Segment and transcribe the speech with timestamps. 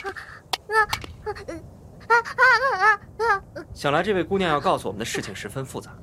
[3.74, 5.96] 想来这位姑娘要告诉我们的事情十分复杂，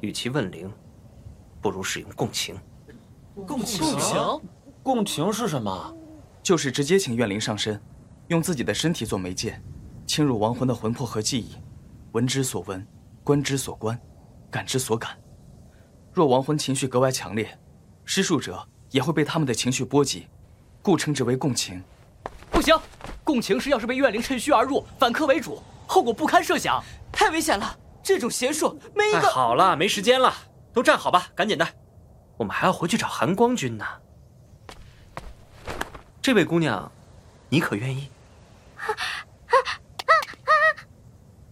[0.00, 0.68] 与其问灵，
[1.60, 2.58] 不如使用共情。
[3.46, 3.86] 共情？
[4.82, 5.96] 共情是什么？
[6.42, 7.80] 就是直接请怨灵上身，
[8.28, 9.60] 用自己的身体做媒介，
[10.06, 11.56] 侵入亡魂的魂魄和记忆，
[12.12, 12.84] 闻之所闻，
[13.22, 13.98] 观之所观，
[14.50, 15.16] 感之所感。
[16.12, 17.58] 若亡魂情绪格外强烈，
[18.04, 20.26] 施术者也会被他们的情绪波及，
[20.82, 21.80] 故称之为共情。
[22.50, 22.76] 不行，
[23.22, 27.78] 共情时要是被怨灵趁虚而入，反客为主，后果不堪设想，太危险了。
[28.02, 29.28] 这种邪术，没一个……
[29.28, 30.32] 好了，没时间了，
[30.72, 31.66] 都站好吧，赶紧的，
[32.36, 33.84] 我们还要回去找寒光君呢。
[36.22, 36.90] 这位姑娘，
[37.48, 38.10] 你可愿意？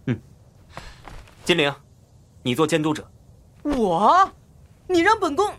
[0.07, 0.19] 嗯，
[1.45, 1.73] 金玲，
[2.43, 3.09] 你做监督者。
[3.63, 4.29] 我？
[4.87, 5.53] 你让本宫？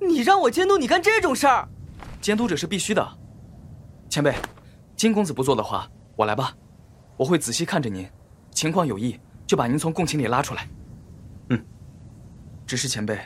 [0.00, 1.68] 你让我监督你干这种事儿？
[2.20, 3.18] 监督者是必须的。
[4.12, 4.34] 前辈，
[4.94, 6.54] 金公子不做的话，我来吧。
[7.16, 8.06] 我会仔细看着您，
[8.50, 10.68] 情况有异就把您从共情里拉出来。
[11.48, 11.64] 嗯。
[12.66, 13.18] 只是前辈，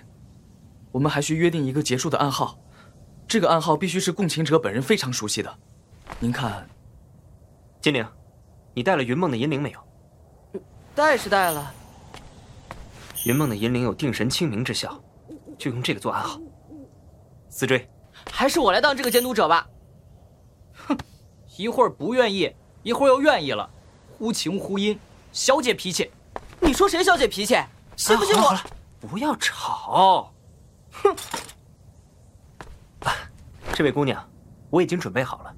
[0.93, 2.57] 我们还需约定一个结束的暗号。
[3.27, 5.53] 这个暗号必须是共情者本人非常熟悉的，
[6.21, 6.65] 您看，
[7.81, 8.07] 金灵，
[8.73, 10.61] 你带了云梦的银铃没有？
[10.95, 11.75] 带是带了。
[13.25, 15.03] 云梦的银铃有定神清明之效，
[15.59, 16.41] 就用这个做暗号。
[17.49, 17.91] 思追，
[18.31, 19.67] 还是我来当这个监督者吧。
[21.57, 23.69] 哼，一会儿不愿意，一会儿又愿意了，
[24.19, 24.99] 忽晴忽阴，
[25.33, 26.11] 小姐脾气。
[26.61, 27.59] 你说谁小姐脾气？
[27.97, 28.41] 信不信我？
[28.43, 28.61] 好了，
[29.01, 30.33] 不要吵。
[30.93, 31.17] 哼。
[33.73, 34.27] 这位姑娘，
[34.71, 35.55] 我已经准备好了。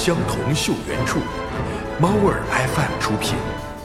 [0.00, 1.16] 相同秀原著，
[2.00, 3.34] 猫耳 FM 出品，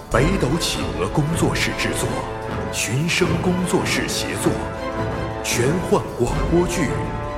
[0.10, 2.08] 北斗企鹅工作室制作，
[2.72, 4.50] 寻声工作室协作，
[5.44, 6.84] 玄幻广播剧《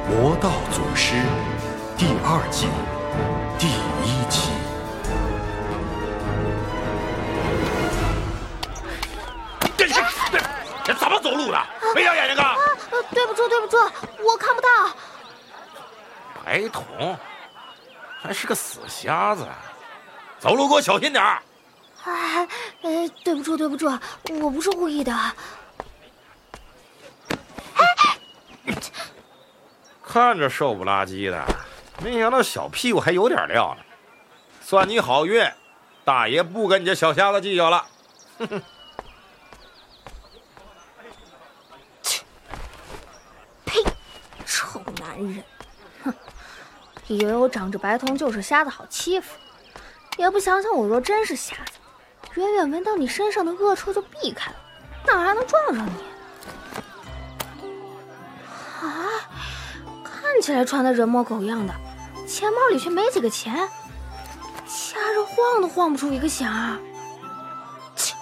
[0.08, 1.16] 魔道祖师》
[1.98, 2.68] 第二季
[3.58, 3.66] 第
[4.06, 4.52] 一期。
[9.76, 9.96] 这这
[10.84, 11.60] 这怎么走路的？
[11.96, 12.56] 没长眼睛啊？
[13.10, 13.76] 对不住，对不住，
[14.24, 14.68] 我看不到。
[16.46, 17.18] 白瞳。
[18.20, 19.48] 还是个死瞎子，
[20.40, 21.42] 走路给我小心点儿！
[22.04, 22.48] 哎，
[22.82, 23.88] 呃，对不住，对不住，
[24.42, 25.14] 我不是故意的。
[30.04, 31.46] 看着瘦不拉几的，
[32.02, 33.84] 没想到小屁股还有点料呢。
[34.62, 35.46] 算你好运，
[36.04, 37.86] 大爷不跟你这小瞎子计较了。
[38.40, 38.64] 哼哼。
[42.02, 42.24] 切！
[43.66, 43.84] 呸！
[44.46, 45.44] 臭男人！
[47.08, 49.38] 以为我长着白瞳就是瞎子好欺负，
[50.18, 51.74] 也不想想我若真是瞎子，
[52.36, 54.58] 远远闻到你身上的恶臭就避开了，
[55.06, 55.92] 哪还能撞上你？
[58.82, 59.08] 啊，
[60.04, 61.74] 看起来穿的人模狗样的，
[62.28, 63.56] 钱包里却没几个钱，
[64.68, 66.78] 掐着晃都晃不出一个响儿。
[67.96, 68.16] 切，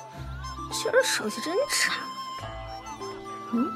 [0.71, 1.93] 今儿手气真差。
[3.51, 3.67] 嗯，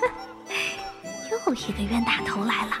[0.00, 0.08] 哼，
[1.46, 2.72] 又一个冤大头来了。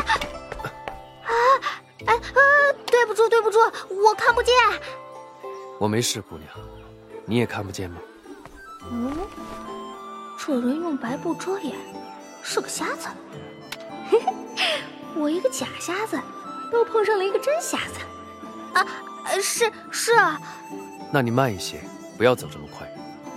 [0.00, 1.60] 啊！
[2.06, 2.20] 哎啊！
[2.86, 3.58] 对不住，对不住，
[3.90, 4.54] 我看不见。
[5.78, 6.48] 我没事，姑娘，
[7.24, 7.96] 你也看不见吗？
[8.90, 9.16] 嗯，
[10.38, 11.74] 这人用白布遮眼，
[12.42, 13.08] 是个瞎子。
[14.10, 14.82] 嘿嘿，
[15.16, 16.20] 我一个假瞎子，
[16.72, 18.00] 又碰上了一个真瞎子。
[18.74, 18.86] 啊，
[19.42, 20.38] 是是啊。
[21.12, 21.80] 那你慢一些，
[22.18, 22.86] 不要走这么快，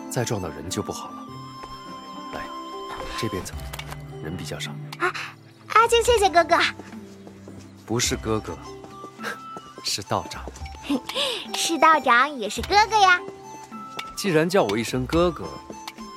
[0.09, 1.27] 再撞到人就不好了。
[2.33, 2.41] 来，
[3.17, 3.53] 这边走，
[4.23, 4.71] 人比较少。
[4.99, 5.13] 啊。
[5.73, 6.57] 阿静，谢谢哥哥。
[7.85, 8.57] 不是哥哥，
[9.83, 10.43] 是道长。
[11.55, 13.19] 是道长也是哥哥呀。
[14.15, 15.45] 既然叫我一声哥哥，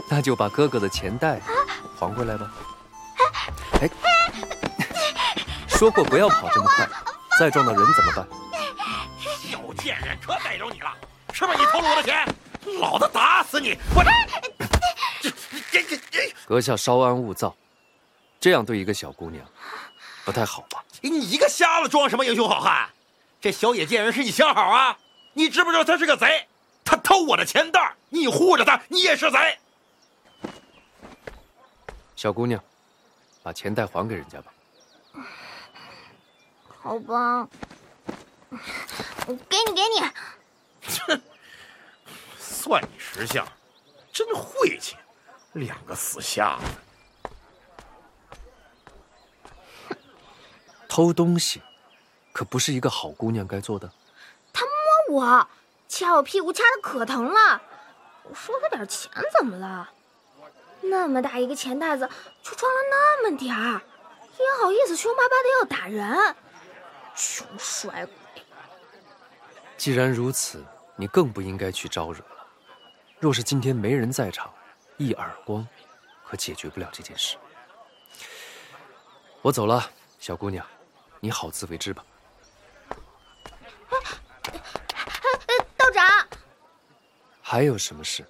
[0.08, 1.40] 那就把哥哥的钱袋
[1.98, 2.50] 还回来吧。
[3.80, 3.88] 哎，
[5.68, 6.88] 说过不要跑这么快，
[7.38, 8.26] 再撞到人怎么办？
[9.50, 10.90] 小贱人，可逮着你了！
[11.32, 12.26] 是不是你偷了我的钱？
[12.80, 13.76] 老子打死你！
[13.94, 15.30] 我这
[15.70, 17.54] 这这这，阁下稍安勿躁。
[18.40, 19.46] 这样对一个小姑娘，
[20.24, 20.82] 不太好吧？
[21.02, 22.88] 你一个瞎子装什么英雄好汉？
[23.38, 24.98] 这小野贱人是你相好啊？
[25.34, 26.48] 你知不知道他是个贼？
[26.84, 29.58] 他偷我的钱袋，你护着他，你也是贼。
[32.16, 32.62] 小姑娘，
[33.42, 34.52] 把钱袋还给人家吧。
[36.82, 37.46] 好吧，
[39.48, 40.00] 给你，给你。
[41.06, 41.22] 哼，
[42.38, 43.46] 算你识相，
[44.10, 44.96] 真晦气，
[45.52, 46.64] 两个死瞎子。
[50.90, 51.62] 偷东西，
[52.32, 53.88] 可不是一个好姑娘该做的。
[54.52, 54.66] 他
[55.08, 55.48] 摸我，
[55.88, 57.62] 掐我屁股，掐的可疼了。
[58.24, 59.08] 我说他点钱
[59.38, 59.88] 怎么了？
[60.80, 62.08] 那么大一个钱袋子，
[62.42, 63.80] 就装了那么点儿，
[64.36, 66.34] 也好意思凶巴巴的要打人，
[67.14, 68.42] 穷衰鬼！
[69.76, 70.64] 既然如此，
[70.96, 72.46] 你更不应该去招惹了。
[73.20, 74.52] 若是今天没人在场，
[74.96, 75.64] 一耳光，
[76.26, 77.36] 可解决不了这件事。
[79.42, 79.88] 我走了，
[80.18, 80.66] 小姑娘，
[81.20, 82.02] 你好自为之吧。
[85.76, 86.26] 道长，
[87.42, 88.24] 还有什么事？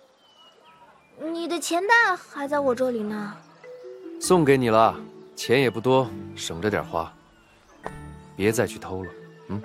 [1.19, 3.37] 你的钱袋还在我这里呢。
[4.21, 4.99] 送给你了，
[5.37, 7.13] 钱也不多，省着点花。
[8.37, 9.11] 别再去偷了，
[9.49, 9.63] 嗯。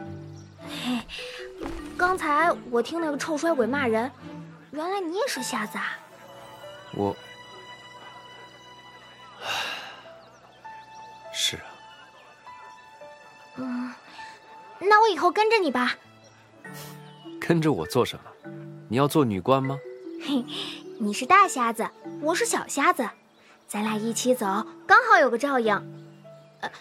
[1.98, 4.12] 刚才我听那个臭衰鬼骂人，
[4.72, 5.98] 原来你也是瞎子啊。
[6.92, 7.16] 我，
[14.90, 15.96] 那我以后跟着你吧。
[17.40, 18.52] 跟着我做什么？
[18.88, 19.78] 你要做女官吗？
[20.22, 20.44] 嘿。
[20.98, 21.86] 你是大瞎子，
[22.22, 23.06] 我是小瞎子，
[23.68, 24.46] 咱俩一起走，
[24.88, 25.76] 刚好有个照应。
[26.62, 26.72] 呃，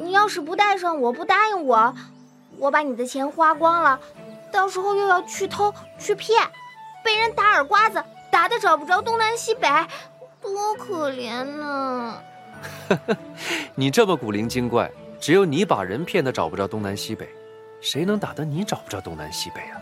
[0.00, 1.94] 你要是不带上我，不答应我，
[2.56, 4.00] 我把你的钱花光了，
[4.50, 6.42] 到时候又要去偷去骗，
[7.04, 8.02] 被人打耳刮子，
[8.32, 9.68] 打的找不着东南西北，
[10.40, 12.18] 多可怜呢！
[13.76, 14.90] 你这么古灵精怪，
[15.24, 17.26] 只有你把人骗的找不着东南西北，
[17.80, 19.80] 谁能打得你找不着东南西北啊？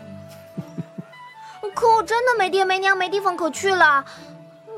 [1.75, 4.05] 可我真的没爹没娘没地方可去了，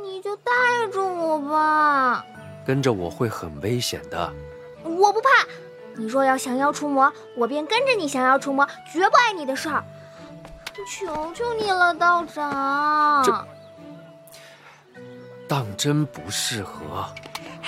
[0.01, 0.51] 你就带
[0.91, 2.25] 着我吧。
[2.65, 4.33] 跟着我会很危险的。
[4.83, 5.29] 我不怕，
[5.94, 9.83] 你若要降妖除魔，我便跟着你降妖除魔，绝不碍你的事儿。
[10.89, 13.23] 求求你了，道长。
[13.23, 13.47] 这
[15.47, 17.06] 当真不适合。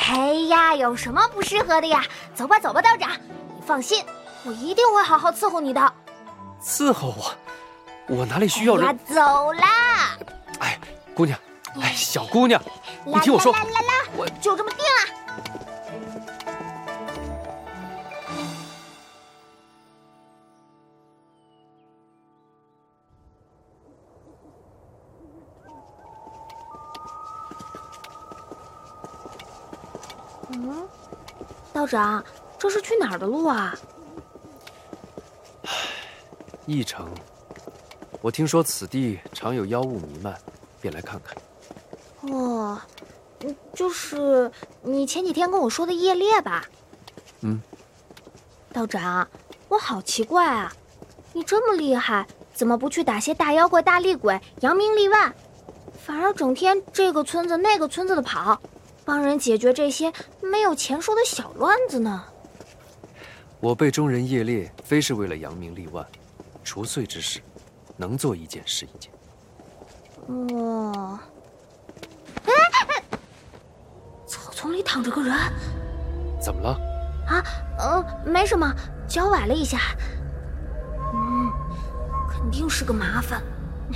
[0.05, 2.03] 哎呀，有什么不适合的呀？
[2.33, 4.05] 走吧，走吧，道长，你放心，
[4.43, 5.93] 我一定会好好伺候你的。
[6.63, 7.33] 伺候我？
[8.07, 8.97] 我哪里需要人？
[8.99, 10.17] 走啦！
[10.59, 10.79] 哎，
[11.13, 11.37] 姑娘，
[11.81, 12.61] 哎，小姑娘，
[13.03, 15.26] 你听我说，啦啦啦啦，我就这么定了。
[30.49, 30.87] 嗯，
[31.73, 32.23] 道长，
[32.57, 33.75] 这是去哪儿的路啊？
[36.65, 37.07] 一城。
[38.21, 40.35] 我听说此地常有妖物弥漫，
[40.81, 41.37] 便来看看。
[42.31, 42.79] 哦，
[43.73, 44.51] 就是
[44.81, 46.65] 你前几天跟我说的夜猎吧？
[47.41, 47.61] 嗯。
[48.73, 49.27] 道长，
[49.69, 50.73] 我好奇怪啊，
[51.33, 55.33] 你这么厉害，怎么不去打些大妖怪、大厉鬼，扬名立万，
[56.05, 58.59] 反而整天这个村子那个村子的跑，
[59.07, 60.11] 帮人解决这些
[60.41, 62.25] 没有钱收的小乱子呢？
[63.61, 66.05] 我辈中人业烈，非是为了扬名立万，
[66.61, 67.39] 除祟之事。
[67.95, 69.09] 能做一件是一件。
[70.27, 71.17] 哦，
[72.45, 72.51] 哎，
[74.27, 75.33] 草丛里躺着个人，
[76.41, 76.77] 怎么了？
[77.27, 77.43] 啊，
[77.79, 78.69] 呃，没什么，
[79.07, 79.79] 脚崴了一下。
[81.13, 81.49] 嗯，
[82.29, 83.41] 肯定是个麻烦。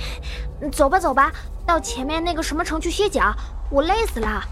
[0.72, 1.30] 走吧，走吧，
[1.66, 3.30] 到前面那个什么城去歇脚，
[3.70, 4.42] 我累死了。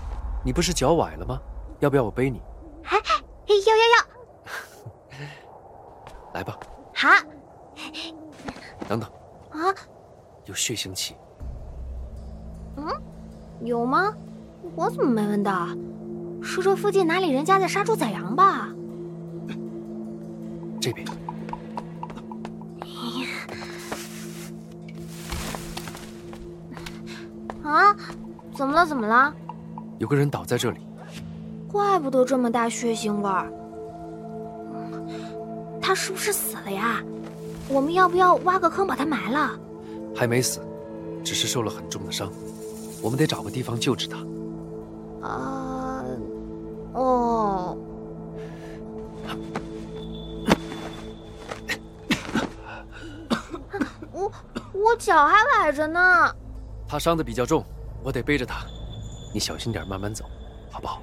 [0.43, 1.41] 你不是脚崴了吗？
[1.81, 2.43] 要不要我背你？
[2.85, 2.99] 哎，
[3.47, 4.07] 要要要。
[6.35, 6.59] 来吧。
[6.95, 7.09] 好。
[8.87, 9.09] 等等。
[9.51, 9.75] 啊，
[10.45, 11.17] 有血腥气。
[12.77, 12.87] 嗯，
[13.63, 14.15] 有吗？
[14.75, 15.69] 我怎么没闻到？
[16.43, 18.69] 是这附近哪里人家在杀猪宰羊吧？
[20.81, 21.07] 这边。
[27.63, 27.95] 啊，
[28.55, 28.87] 怎么了？
[28.87, 29.35] 怎么了？
[30.01, 30.81] 有个人倒在这里。
[31.69, 33.53] 怪不得这么大血腥味儿。
[35.81, 37.03] 他是不是死了呀？
[37.69, 39.51] 我们要不要挖个坑把他埋了？
[40.17, 40.61] 还没死，
[41.23, 42.33] 只是受了很重的伤，
[43.03, 44.17] 我们得找个地方救治他。
[45.29, 46.03] 啊，
[46.95, 47.77] 哦。
[54.11, 54.33] 我
[54.73, 56.35] 我脚还崴着呢。
[56.89, 57.63] 他伤的比较重，
[58.03, 58.65] 我得背着他，
[59.33, 60.25] 你小心点慢慢走
[60.71, 61.03] 好不好？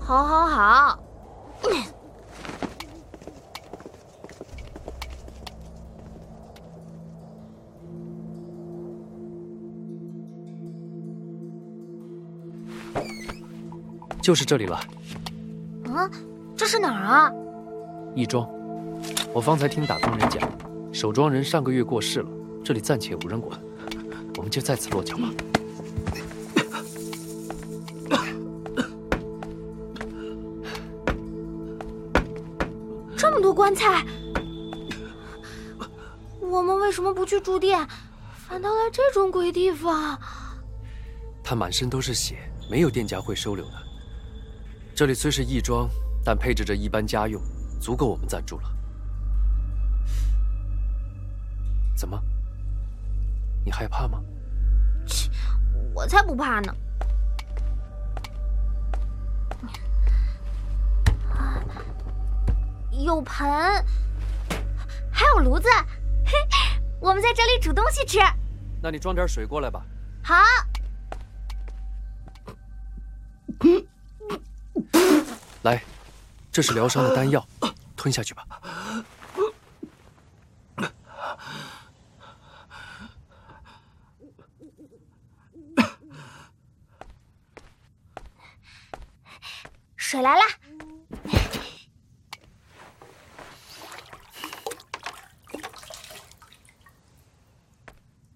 [0.00, 0.98] 好好好。
[14.20, 14.76] 就是这里了。
[15.86, 16.10] 啊
[16.56, 17.32] 这是哪儿啊？
[18.14, 18.48] 义庄
[19.32, 20.48] 我方才听打工人讲
[20.92, 22.28] 守庄人上个月过世了
[22.62, 23.58] 这里暂且无人管
[24.36, 25.24] 我们就在此落脚吧。
[33.52, 34.04] 棺材，
[36.40, 37.86] 我们为什么不去住店，
[38.48, 40.18] 反倒来这种鬼地方？
[41.42, 43.72] 他满身都是血，没有店家会收留的。
[44.94, 45.88] 这里虽是义庄，
[46.24, 47.42] 但配置着一般家用，
[47.80, 48.68] 足够我们暂住了。
[51.96, 52.20] 怎么？
[53.64, 54.20] 你害怕吗？
[55.06, 55.30] 切，
[55.94, 56.74] 我才不怕呢！
[62.92, 63.46] 有盆，
[65.10, 65.68] 还有炉子，
[66.24, 66.32] 嘿，
[67.00, 68.18] 我们在这里煮东西吃。
[68.82, 69.82] 那你装点水过来吧。
[70.22, 70.34] 好。
[75.62, 75.82] 来，
[76.50, 77.46] 这是疗伤的丹药，
[77.96, 78.46] 吞下去吧。
[89.96, 90.42] 水来了。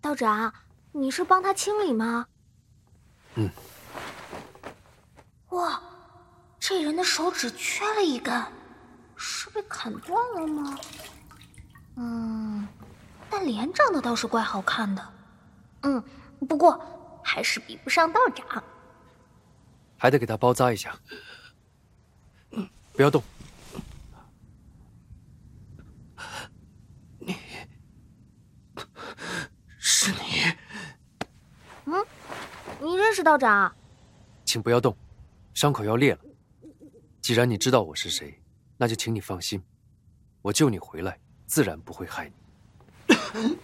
[0.06, 0.54] 道长，
[0.92, 2.28] 你是帮他清理吗？
[3.34, 3.50] 嗯。
[5.48, 5.82] 哇，
[6.60, 8.40] 这人的手指缺了一根，
[9.16, 10.78] 是被砍断了吗？
[11.96, 12.68] 嗯，
[13.28, 15.12] 但脸长得倒是怪好看的。
[15.82, 16.00] 嗯，
[16.48, 16.80] 不过
[17.24, 18.62] 还是比不上道长。
[19.98, 20.96] 还得给他包扎一下。
[22.92, 23.20] 不要动。
[30.06, 30.54] 是你。
[31.86, 32.06] 嗯，
[32.80, 33.74] 你认识道长，
[34.44, 34.96] 请不要动，
[35.52, 36.20] 伤口要裂了。
[37.20, 38.40] 既然你知道我是谁，
[38.76, 39.60] 那就请你放心，
[40.42, 43.58] 我救你回来，自然不会害你。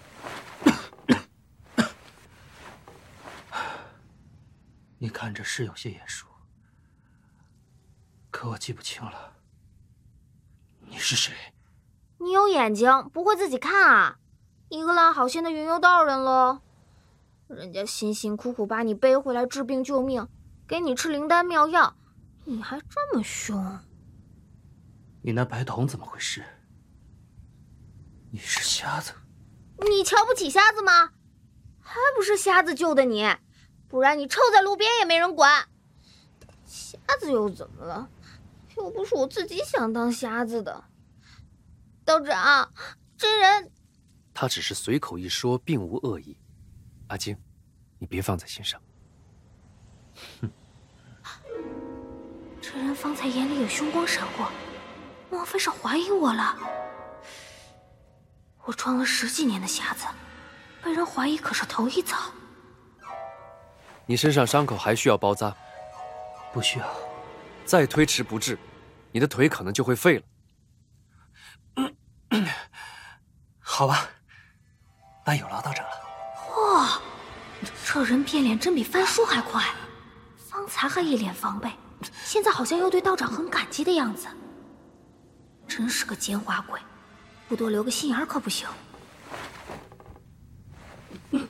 [4.98, 6.26] 你看着是有些眼熟，
[8.32, 9.32] 可我记不清了。
[10.80, 11.32] 你是谁？
[12.18, 14.18] 你有眼睛，不会自己看啊？
[14.72, 16.62] 一个烂好心的云游道人喽。
[17.46, 20.26] 人家辛辛苦苦把你背回来治病救命，
[20.66, 21.94] 给你吃灵丹妙药，
[22.46, 23.80] 你还这么凶？
[25.20, 26.42] 你那白瞳怎么回事？
[28.30, 29.12] 你是瞎子？
[29.76, 31.10] 你瞧不起瞎子吗？
[31.78, 33.26] 还不是瞎子救的你，
[33.88, 35.68] 不然你臭在路边也没人管。
[36.64, 38.08] 瞎子又怎么了？
[38.78, 40.82] 又不是我自己想当瞎子的。
[42.06, 42.72] 道长，
[43.18, 43.70] 这人……
[44.34, 46.36] 他只是随口一说，并无恶意。
[47.08, 47.36] 阿晶，
[47.98, 48.80] 你别放在心上。
[50.40, 50.50] 哼，
[52.60, 54.50] 这人方才眼里有凶光闪过，
[55.30, 56.56] 莫非是怀疑我了？
[58.64, 60.06] 我装了十几年的瞎子，
[60.82, 62.16] 被人怀疑可是头一遭。
[64.06, 65.54] 你身上伤口还需要包扎？
[66.52, 66.86] 不需要。
[67.64, 68.58] 再推迟不治，
[69.12, 70.24] 你的腿可能就会废了。
[73.58, 74.08] 好吧，
[75.24, 75.92] 那有劳道长了。
[76.56, 77.00] 哇，
[77.84, 79.64] 这人变脸真比翻书还快！
[80.36, 81.72] 方才还一脸防备，
[82.24, 84.28] 现在好像又对道长很感激的样子。
[85.66, 86.80] 真是个奸猾鬼，
[87.48, 88.68] 不多留个心眼可不行。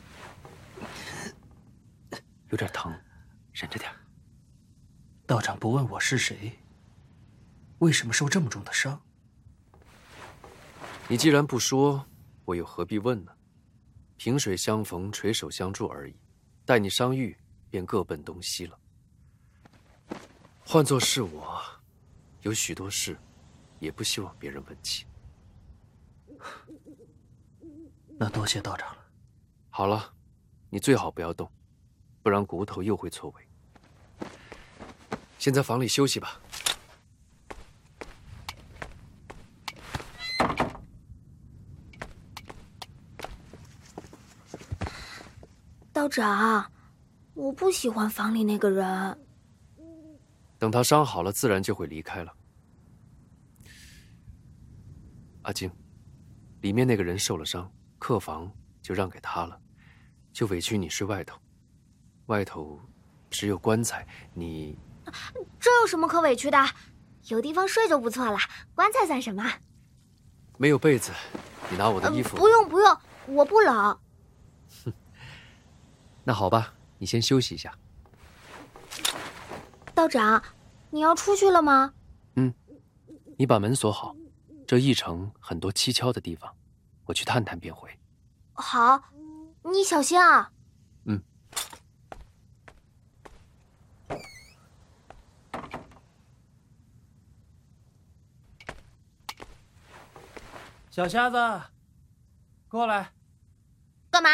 [2.50, 2.92] 有点疼，
[3.52, 3.90] 忍着点。
[5.26, 6.60] 道长不问我是谁，
[7.78, 9.00] 为什么受这么重的伤？
[11.08, 12.06] 你既然不说，
[12.44, 13.31] 我又何必问呢？
[14.22, 16.14] 萍水相逢，垂手相助而已。
[16.64, 17.36] 待你伤愈，
[17.68, 18.78] 便各奔东西了。
[20.64, 21.60] 换做是我，
[22.42, 23.18] 有许多事，
[23.80, 25.06] 也不希望别人问起。
[28.16, 29.04] 那多谢道长了。
[29.70, 30.14] 好了，
[30.70, 31.50] 你最好不要动，
[32.22, 34.28] 不然骨头又会错位。
[35.36, 36.40] 先在房里休息吧。
[46.02, 46.73] 道长，
[47.32, 49.25] 我不喜欢房里那个人。
[50.59, 52.32] 等他伤好了，自然就会离开了。
[55.42, 55.71] 阿晶，
[56.61, 59.56] 里面那个人受了伤，客房就让给他了，
[60.32, 61.38] 就委屈你睡外头。
[62.26, 62.80] 外头
[63.30, 64.04] 只有棺材，
[64.35, 64.76] 你
[65.61, 66.59] 这有什么可委屈的？
[67.28, 68.37] 有地方睡就不错了，
[68.75, 69.49] 棺材算什么？
[70.59, 71.12] 没有被子，
[71.71, 72.37] 你拿我的衣服。
[72.37, 73.97] 不用不用，我不冷。
[76.24, 77.76] 那好吧，你先休息一下。
[79.94, 80.42] 道长，
[80.90, 81.92] 你要出去了吗？
[82.36, 82.54] 嗯，
[83.36, 84.14] 你把门锁好。
[84.66, 86.54] 这一城很多蹊跷的地方，
[87.04, 87.90] 我去探探便回。
[88.54, 89.02] 好，
[89.64, 90.50] 你小心啊。
[91.04, 91.22] 嗯。
[100.90, 101.62] 小瞎子，
[102.68, 103.12] 过来。
[104.10, 104.30] 干嘛？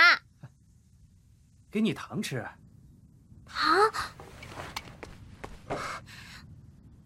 [1.71, 2.47] 给你糖吃。
[3.45, 3.69] 糖？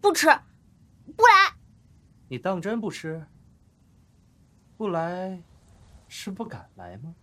[0.01, 0.27] 不吃，
[1.15, 1.55] 不来。
[2.27, 3.25] 你当真不吃？
[4.77, 5.41] 不来，
[6.07, 7.15] 是不敢来吗？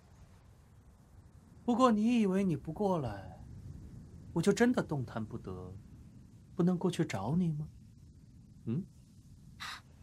[1.64, 3.38] 不过你以为你不过来，
[4.32, 5.74] 我就真的动弹不得，
[6.56, 7.68] 不能过去找你吗？
[8.64, 8.84] 嗯？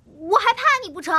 [0.03, 1.13] 我还怕你不成？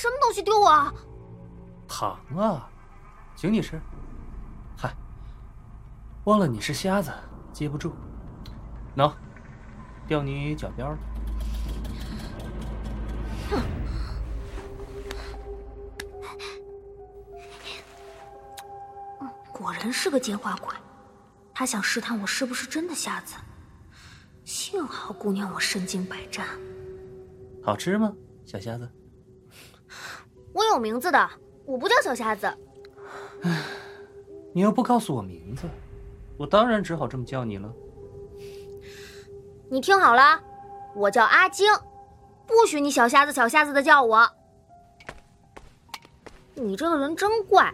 [0.00, 0.90] 什么东西丢我？
[1.86, 2.66] 糖啊，
[3.36, 3.78] 请你吃。
[4.74, 4.96] 嗨，
[6.24, 7.12] 忘了你是瞎子，
[7.52, 7.94] 接不住。
[8.96, 9.12] 喏，
[10.06, 10.98] 掉你脚边了。
[13.50, 13.60] 哼！
[19.52, 20.74] 果然是个奸猾鬼，
[21.52, 23.34] 他想试探我是不是真的瞎子。
[24.46, 26.46] 幸好姑娘我身经百战。
[27.62, 28.10] 好吃吗，
[28.46, 28.90] 小瞎子？
[30.52, 31.30] 我有名字的，
[31.64, 32.46] 我不叫小瞎子。
[33.42, 33.62] 唉，
[34.52, 35.68] 你又不告诉我名字，
[36.36, 37.72] 我当然只好这么叫你了。
[39.70, 40.42] 你听好了，
[40.94, 41.72] 我叫阿晶，
[42.46, 44.28] 不许你小瞎子小瞎子的叫我。
[46.54, 47.72] 你这个人真怪，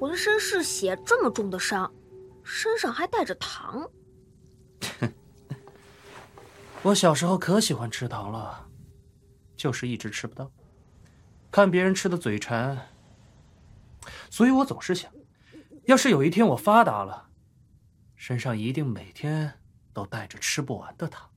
[0.00, 1.92] 浑身是血，这么重的伤，
[2.42, 3.88] 身上还带着糖。
[6.82, 8.66] 我小时候可喜欢吃糖了，
[9.54, 10.50] 就是一直吃不到。
[11.50, 12.88] 看别人吃的嘴馋，
[14.30, 15.10] 所以我总是想，
[15.84, 17.28] 要是有一天我发达了，
[18.16, 19.58] 身上一定每天
[19.92, 21.30] 都带着吃不完的糖。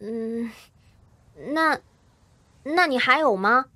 [0.00, 0.50] 嗯，
[1.52, 1.80] 那，
[2.62, 3.66] 那你还有吗？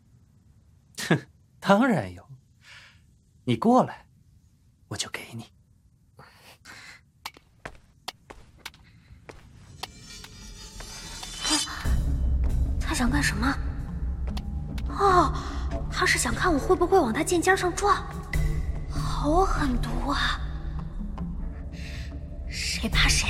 [1.08, 1.26] 哼，
[1.58, 2.26] 当然有。
[3.44, 4.06] 你过来，
[4.88, 5.46] 我就给你。
[13.02, 13.52] 想干什么？
[14.90, 15.34] 哦，
[15.90, 17.96] 他是想看我会不会往他剑尖上撞，
[18.88, 20.38] 好狠毒啊！
[22.48, 23.26] 谁怕谁？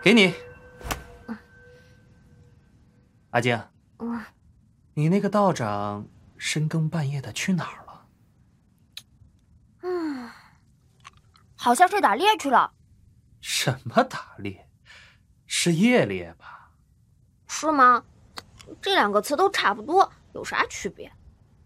[0.00, 0.32] 给你，
[3.30, 3.60] 阿静。
[3.98, 4.24] 嗯，
[4.94, 6.06] 你那个道长
[6.38, 8.06] 深更半夜的去哪儿了？
[9.82, 10.30] 嗯，
[11.56, 12.74] 好像是打猎去了。
[13.42, 14.66] 什么打猎？
[15.46, 16.70] 是夜猎吧？
[17.46, 18.02] 是吗？
[18.80, 21.12] 这两个词都差不多，有啥区别？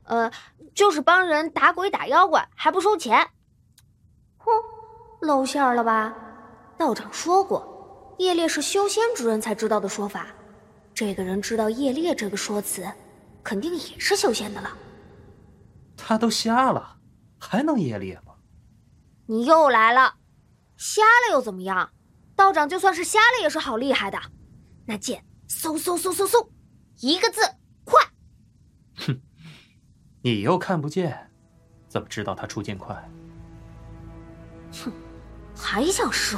[0.05, 0.31] 呃，
[0.75, 3.29] 就是帮人打鬼打妖怪，还不收钱。
[4.39, 4.51] 哼，
[5.21, 6.13] 露馅了吧？
[6.79, 10.27] 道长说过，夜猎是修仙之人才知道的说法。
[10.95, 12.91] 这个人知道夜猎这个说辞，
[13.45, 14.77] 肯定也是修仙的了。
[15.97, 16.97] 他都瞎了，
[17.39, 18.35] 还能夜猎吗？
[19.27, 20.15] 你又来了。
[20.77, 21.91] 瞎了又怎么样？
[22.35, 24.21] 道长就算是瞎了，也是好厉害的。
[24.85, 26.47] 那剑，嗖嗖嗖嗖嗖，
[27.01, 27.41] 一个字，
[27.85, 28.03] 快。
[28.97, 29.21] 哼，
[30.23, 31.31] 你又看不见，
[31.89, 32.95] 怎么知道他出剑快？
[34.85, 34.93] 哼，
[35.57, 36.37] 还想试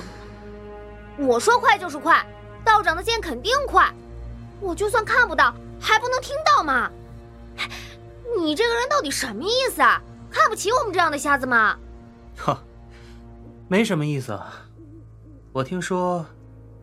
[1.18, 1.27] 我？
[1.27, 2.24] 我说快就是快，
[2.64, 3.92] 道长的剑肯定快。
[4.61, 6.88] 我就算看不到，还不能听到吗？
[8.38, 10.01] 你这个人到底什么意思啊？
[10.31, 11.77] 看不起我们这样的瞎子吗？
[12.37, 12.57] 呵。
[13.68, 14.40] 没什么意思，
[15.52, 16.24] 我听说，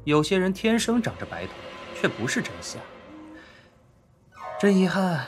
[0.03, 1.53] 有些人天生长着白头，
[1.99, 2.79] 却不是真瞎。
[4.59, 5.25] 真遗憾，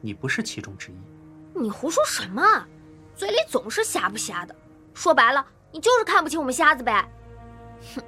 [0.00, 1.58] 你不是其中之一。
[1.60, 2.42] 你胡说什么？
[3.16, 4.54] 嘴里总是瞎不瞎的。
[4.94, 7.04] 说白了，你就是看不起我们瞎子呗。
[7.96, 8.02] 哼，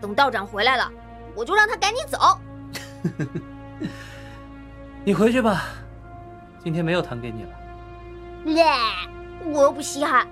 [0.00, 0.90] 等道长回来了，
[1.34, 2.18] 我就让他赶紧走。
[5.04, 5.64] 你回去吧，
[6.64, 7.50] 今天没有糖给你了。
[8.46, 8.64] 耶，
[9.44, 10.26] 我又不稀罕。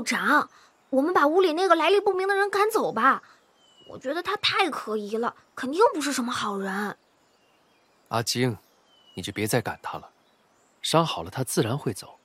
[0.00, 0.48] 道长，
[0.88, 3.22] 我们把屋里那个来历不明的人赶走吧。
[3.88, 6.96] 我觉得他太可疑了，肯定不是什么好人。
[8.08, 8.56] 阿晶，
[9.14, 10.10] 你就别再赶他了，
[10.80, 12.18] 伤好了他自然会走。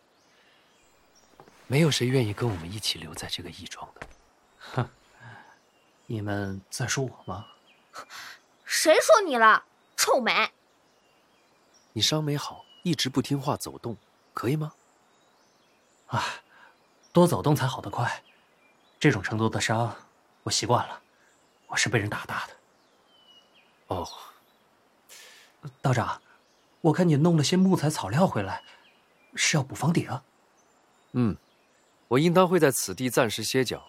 [1.67, 4.07] 没有谁愿意跟我们一起留在这个义庄的。
[4.75, 4.89] 哼，
[6.05, 7.47] 你们在说我吗？
[8.63, 9.65] 谁说你了？
[9.97, 10.51] 臭美。
[11.93, 13.97] 你伤没好，一直不听话走动，
[14.33, 14.73] 可以吗？
[16.07, 16.23] 啊，
[17.15, 18.21] 多走动才好得快。
[18.99, 19.95] 这种程度的伤，
[20.43, 21.01] 我习惯了。
[21.67, 22.53] 我是被人打大的。
[23.87, 24.05] 哦，
[25.81, 26.21] 道长，
[26.81, 28.61] 我看你弄了些木材草料回来，
[29.33, 30.09] 是要补房顶？
[31.13, 31.37] 嗯，
[32.09, 33.81] 我应当会在此地暂时歇脚。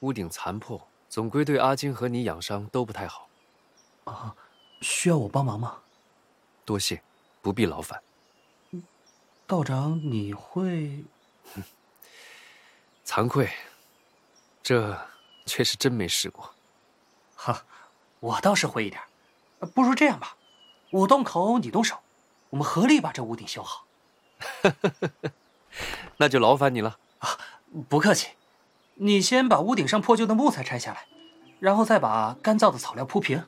[0.00, 3.28] 屋顶残破，总归对阿金和你养伤都不太好。
[4.04, 4.34] 啊，
[4.80, 5.76] 需要我帮忙吗？
[6.64, 7.02] 多谢，
[7.42, 8.02] 不必劳烦。
[9.46, 11.04] 道长，你会？
[13.14, 13.46] 惭愧，
[14.62, 14.98] 这
[15.44, 16.50] 却是真没试过。
[17.36, 17.62] 哈，
[18.20, 19.02] 我倒是会一点。
[19.74, 20.34] 不如这样吧，
[20.90, 21.98] 我动口，你动手，
[22.48, 23.84] 我们合力把这屋顶修好。
[26.16, 26.96] 那就劳烦你了。
[27.18, 27.36] 啊，
[27.86, 28.28] 不客气。
[28.94, 31.06] 你先把屋顶上破旧的木材拆下来，
[31.60, 33.44] 然后再把干燥的草料铺平。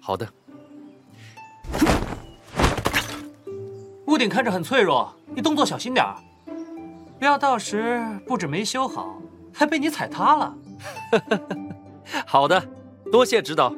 [0.00, 0.32] 好的。
[4.06, 6.16] 屋顶看着很脆弱，你动作小心点儿，
[7.18, 9.20] 不要到时不止没修好，
[9.52, 10.54] 还被你踩塌了。
[12.26, 12.62] 好的，
[13.10, 13.74] 多谢指导。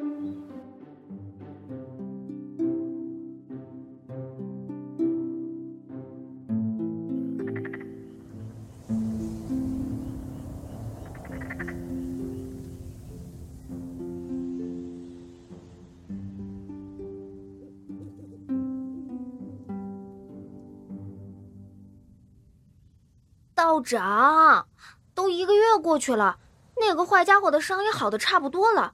[23.81, 24.67] 长，
[25.13, 26.39] 都一个月过去了，
[26.77, 28.93] 那个坏家伙的伤也好的差不多了，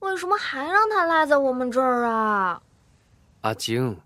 [0.00, 2.62] 为什么还让他赖在我们这儿啊？
[3.42, 4.00] 阿晶，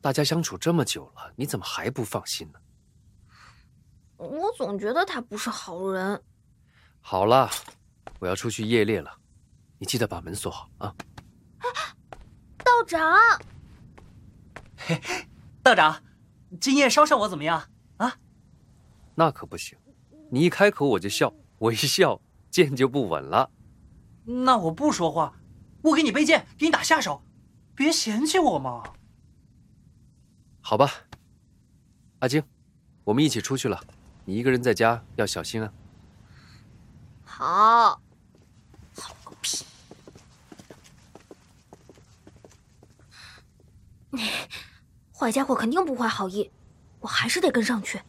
[0.00, 2.58] 大家相处这么久了，你怎么还不放心呢？
[4.16, 6.22] 我总觉得他不是好人。
[7.00, 7.48] 好了，
[8.18, 9.10] 我要出去夜猎了，
[9.78, 10.94] 你记得把门锁好啊。
[12.64, 13.16] 道长，
[14.76, 15.00] 嘿，
[15.62, 16.02] 道长，
[16.60, 17.62] 今夜捎上我怎么样？
[19.18, 19.76] 那可不行，
[20.30, 22.20] 你一开口我就笑，我一笑
[22.52, 23.50] 剑就不稳了。
[24.24, 25.34] 那我不说话，
[25.82, 27.20] 我给你背剑，给你打下手，
[27.74, 28.80] 别嫌弃我嘛。
[30.60, 30.88] 好吧，
[32.20, 32.40] 阿晶，
[33.02, 33.82] 我们一起出去了，
[34.24, 35.72] 你一个人在家要小心啊。
[37.24, 38.00] 好，
[38.96, 39.66] 好个屁！
[45.12, 46.52] 坏家伙肯定不怀好意，
[47.00, 48.00] 我还是得跟上去。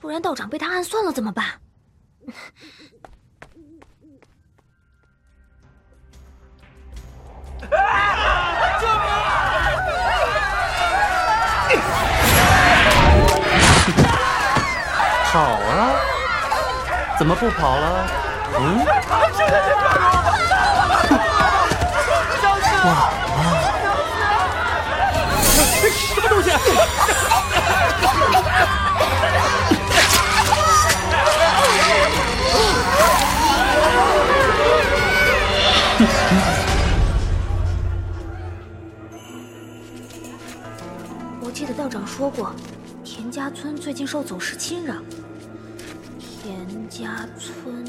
[0.00, 1.44] 不然道长被他暗算了怎么办？
[7.60, 7.68] 救
[8.88, 9.06] 命！
[15.30, 15.92] 跑啊！
[17.18, 18.06] 怎么不跑了？
[18.58, 18.86] 嗯？
[22.86, 23.12] 哇！
[41.72, 42.52] 道长说过，
[43.04, 44.94] 田家村最近受走失侵扰。
[46.18, 47.84] 田家村，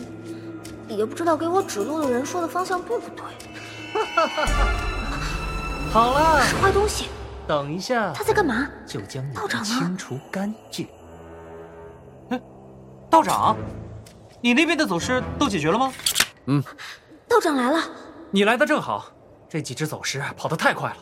[0.88, 3.26] 也不知道给我指路的人说的方向对不对。
[5.92, 7.08] 好了，是坏东西。
[7.48, 8.68] 等一下，他在干嘛？
[8.86, 10.88] 就将你道长清除干净。
[12.30, 12.42] 嗯，
[13.10, 13.58] 道长，
[14.40, 15.92] 你那边的走失都解决了吗？
[16.46, 16.64] 嗯，
[17.28, 17.84] 道长来了。
[18.30, 19.12] 你来的正好，
[19.50, 20.98] 这几只走失跑得太快了，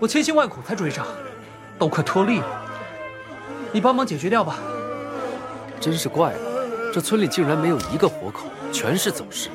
[0.00, 1.06] 我千辛万苦才追上，
[1.82, 2.46] 都快脱力了。
[3.72, 4.56] 你帮忙解决掉吧。
[5.80, 6.38] 真是怪了，
[6.94, 9.48] 这村里竟然没有一个活口，全是走失。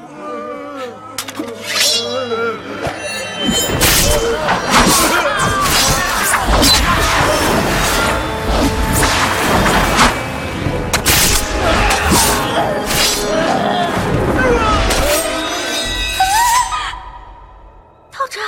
[18.11, 18.43] 道长，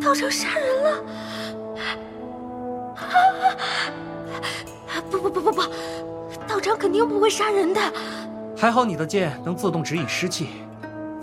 [0.00, 1.19] 道长杀人了！
[5.10, 5.62] 不不不不不，
[6.46, 7.80] 道长肯定不会杀人的。
[8.56, 10.48] 还好你的剑能自动指引尸气，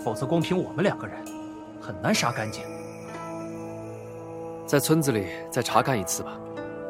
[0.02, 1.16] 否则光凭我们两个人，
[1.80, 2.62] 很难杀干净。
[4.66, 6.32] 在村子里再查看一次吧，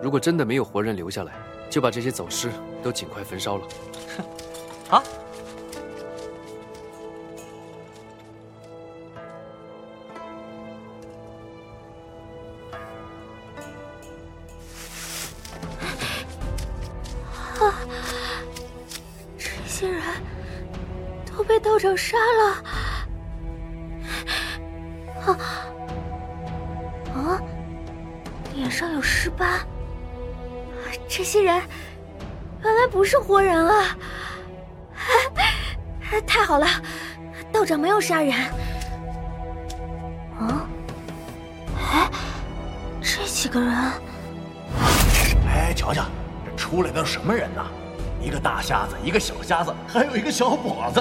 [0.03, 1.33] 如果真的没有活人留下来，
[1.70, 2.51] 就把这些走尸
[2.83, 3.62] 都尽快焚烧了。
[4.88, 5.03] 好。
[22.18, 22.42] 杀了。
[25.26, 25.38] 啊
[27.14, 27.40] 啊！
[28.54, 29.61] 脸上有尸斑，
[31.09, 31.61] 这些人
[32.62, 33.96] 原来不是活人啊！
[36.26, 36.66] 太好了，
[37.52, 38.33] 道长没有杀人。
[40.40, 40.66] 啊，
[41.76, 42.11] 哎，
[43.00, 43.74] 这几个人，
[45.46, 46.04] 哎，瞧瞧，
[46.44, 47.66] 这出来的都什么人呐？
[48.20, 51.00] 一个大瞎子，一个小瞎子，还有一个小跛子，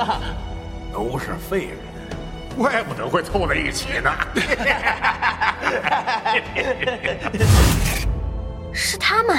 [0.97, 1.77] 都是废人，
[2.57, 4.11] 怪不得会凑在一起呢。
[8.73, 9.37] 是他们，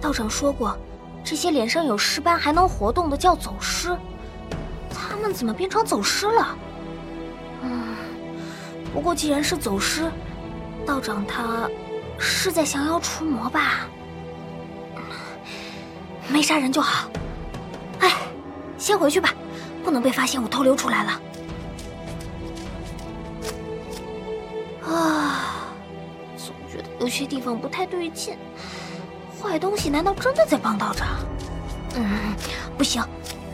[0.00, 0.76] 道长说过，
[1.22, 3.96] 这些脸上有尸斑还能活动的叫走尸。
[4.90, 6.58] 他们怎么变成走尸了？
[7.62, 7.94] 嗯，
[8.92, 10.10] 不过既然是走尸，
[10.84, 11.70] 道长他
[12.18, 13.86] 是在降妖除魔吧？
[16.26, 17.08] 没杀人就好。
[18.00, 18.10] 哎，
[18.76, 19.32] 先回去吧，
[19.84, 21.20] 不能被发现我偷溜出来了。
[24.86, 25.68] 啊，
[26.36, 28.36] 总觉得有些地方不太对劲。
[29.40, 31.06] 坏东西难道真的在帮道长？
[31.96, 32.34] 嗯，
[32.78, 33.04] 不行，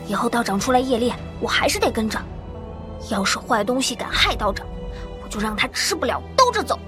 [0.07, 2.17] 以后道长出来夜猎，我还是得跟着。
[3.09, 4.65] 要是坏东西敢害道长，
[5.21, 6.79] 我就让他吃不了兜着走。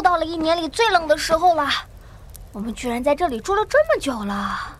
[0.00, 1.68] 又到了一年里最冷的时候了，
[2.52, 4.78] 我们居然在这里住了这么久了。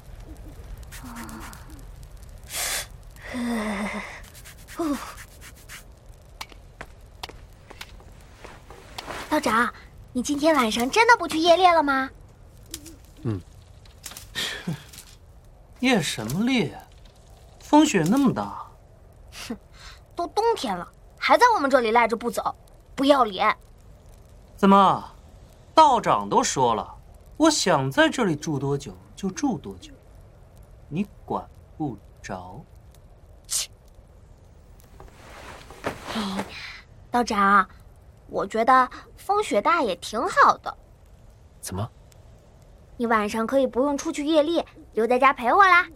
[9.28, 9.70] 道长，
[10.14, 12.09] 你今天晚上真的不去夜猎了吗？
[13.24, 13.38] 嗯，
[15.80, 16.74] 夜什么猎？
[17.61, 18.66] 风雪那么大，
[19.48, 19.54] 哼
[20.16, 22.54] 都冬天了，还在我们这里赖着不走，
[22.94, 23.54] 不要脸！
[24.61, 25.03] 怎么？
[25.75, 26.87] 道长都说了，
[27.38, 29.90] 我想在这里住多久就住多久，
[30.87, 31.42] 你管
[31.79, 32.62] 不着。
[36.12, 36.44] 嘿，
[37.11, 37.66] 道长，
[38.27, 40.77] 我觉得风雪大也挺好的。
[41.62, 41.90] 怎么？
[42.99, 45.88] 你晚上可以不用出去夜猎，留在家陪我啦。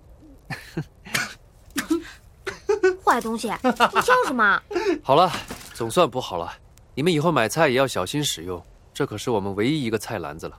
[3.05, 4.63] 坏东西，你笑什么？
[5.03, 5.31] 好了，
[5.75, 6.51] 总算补好了。
[6.95, 10.59] 你们以后买菜也要小心使用，这可是我们唯一一个菜篮子了。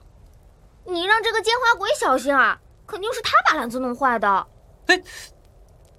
[0.84, 2.60] 你让这个奸花鬼小心啊！
[2.86, 4.46] 肯定是他把篮子弄坏的。
[4.86, 5.02] 哎，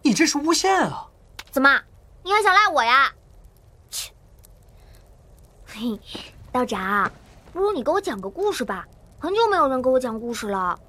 [0.01, 1.05] 你这是诬陷啊！
[1.51, 1.81] 怎么，
[2.23, 3.11] 你还想赖我呀？
[3.89, 4.13] 切！
[5.65, 5.99] 嘿，
[6.51, 7.11] 道长，
[7.51, 8.87] 不如你给我讲个故事吧。
[9.19, 10.79] 很久没有人给我讲故事了。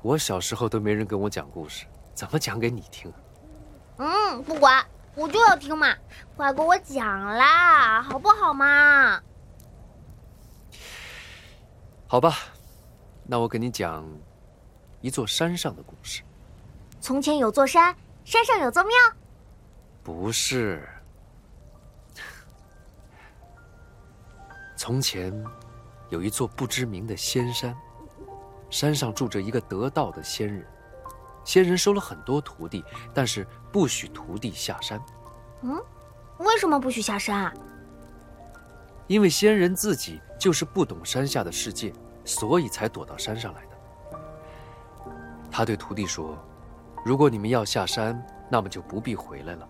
[0.00, 3.12] 我小时候都没人跟我讲故事，怎么讲给你听？
[3.98, 4.82] 嗯，不管，
[5.14, 5.94] 我就要听嘛，
[6.36, 9.20] 快给我讲啦，好不好嘛？
[12.06, 12.34] 好吧，
[13.24, 14.06] 那我给你讲
[15.00, 16.22] 一座山上的故事。
[17.00, 17.94] 从前有座山，
[18.24, 18.92] 山上有座庙。
[20.02, 20.88] 不是。
[24.76, 25.32] 从前
[26.10, 27.76] 有一座不知名的仙山，
[28.68, 30.66] 山上住着一个得道的仙人。
[31.44, 35.00] 仙人收了很多徒弟，但是不许徒弟下山。
[35.62, 35.80] 嗯，
[36.38, 37.52] 为什么不许下山啊？
[39.08, 41.92] 因为仙人自己就是不懂山下的世界，
[42.24, 45.10] 所以才躲到山上来的。
[45.50, 46.38] 他对徒弟说
[47.04, 49.68] ：“如果你们要下山，那么就不必回来了，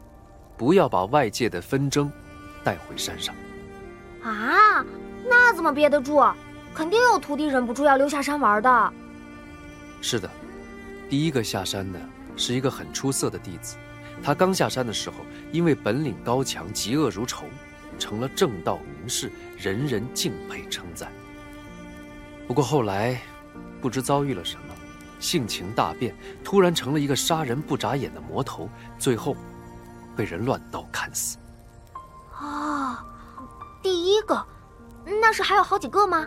[0.57, 2.13] 不要把外界的纷争
[2.63, 3.35] 带回山上。”
[4.23, 4.85] 啊，
[5.29, 6.23] 那怎么憋得住？
[6.75, 8.93] 肯定有徒弟忍不住要溜下山玩的。
[10.01, 10.31] 是的，
[11.13, 12.01] 第一个下山的
[12.39, 13.77] 是一个很出色的弟子。
[14.23, 15.17] 他刚下山的时候，
[15.53, 17.45] 因为本领高强，嫉恶如仇，
[17.99, 21.13] 成了正道名士，人人敬佩称赞。
[22.49, 23.21] 不过后来，
[23.79, 24.75] 不知遭遇了什么，
[25.21, 29.37] 性情大变，突然成了一个杀人不眨眼的魔头，最后
[30.17, 31.37] 被人乱刀砍死。
[32.33, 33.05] 啊，
[33.83, 34.47] 第一个，
[35.05, 36.27] 那是还有好几个吗？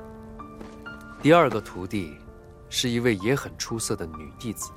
[1.23, 2.19] 第二个徒弟，
[2.77, 4.69] 是一位也很出色的女弟子。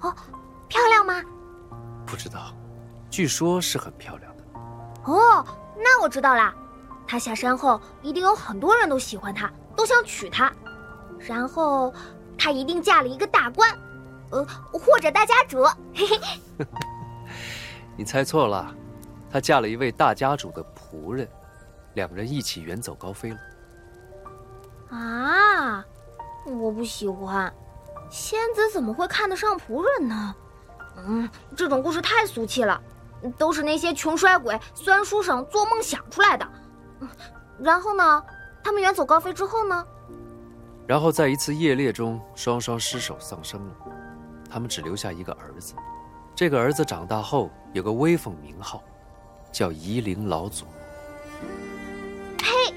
[0.00, 0.10] 哦，
[0.68, 1.22] 漂亮吗？
[2.06, 2.50] 不知道，
[3.10, 4.44] 据说是很漂亮的。
[5.04, 5.44] 哦，
[5.76, 6.54] 那我知道啦。
[7.06, 10.50] 她下山后，一定有很多人都喜欢她，都想娶她。
[11.18, 11.92] 然后，
[12.38, 13.70] 她一定嫁了一个大官，
[14.30, 15.62] 呃，或者大家主。
[15.94, 16.66] 嘿嘿。
[17.98, 18.74] 你猜错了，
[19.30, 21.28] 她嫁了一位大家主的仆人，
[21.92, 23.38] 两人一起远走高飞了。
[24.88, 25.84] 啊，
[26.44, 27.52] 我不喜欢。
[28.10, 30.34] 仙子怎么会看得上仆人呢？
[31.06, 32.80] 嗯，这种故事太俗气了。
[33.38, 36.44] 都是那些穷衰鬼酸书生做梦想出来的。
[37.60, 38.22] 然后呢，
[38.64, 39.86] 他们远走高飞之后呢？
[40.88, 43.74] 然后在一次夜猎中，双双失手丧生了。
[44.50, 45.74] 他们只留下一个儿子，
[46.34, 48.82] 这个儿子长大后有个威风名号，
[49.52, 50.66] 叫夷陵老祖。
[52.36, 52.74] 呸！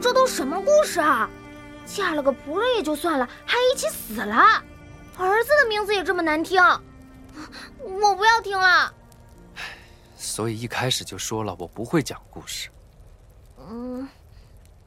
[0.00, 1.28] 这都什么故事啊？
[1.92, 4.36] 嫁了个仆人也就算了，还一起死了。
[5.18, 6.62] 儿子的名字也这么难听，
[7.82, 8.94] 我不要听了。
[10.16, 12.70] 所以一开始就说了，我不会讲故事。
[13.68, 14.08] 嗯，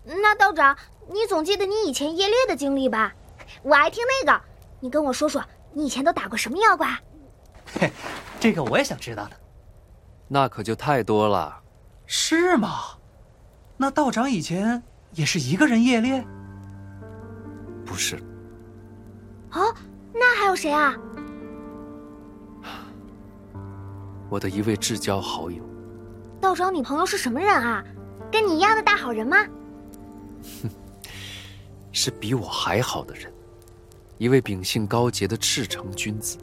[0.05, 0.75] 那道长，
[1.09, 3.13] 你总记得你以前夜猎的经历吧？
[3.61, 4.41] 我爱听那个，
[4.79, 6.87] 你跟我说说，你以前都打过什么妖怪？
[7.79, 7.91] 嘿，
[8.39, 9.31] 这个我也想知道的。
[10.27, 11.59] 那可就太多了。
[12.05, 12.97] 是吗？
[13.77, 16.25] 那道长以前也是一个人夜猎？
[17.93, 18.15] 不是。
[19.51, 19.71] 哦，
[20.15, 20.97] 那还有谁啊？
[24.31, 25.63] 我的一位至交好友。
[26.41, 27.83] 道长，你朋友是什么人啊？
[28.31, 29.37] 跟你一样的大好人吗？
[30.63, 30.69] 哼，
[31.93, 33.31] 是比我还好的人，
[34.17, 36.39] 一位秉性高洁的赤诚君子。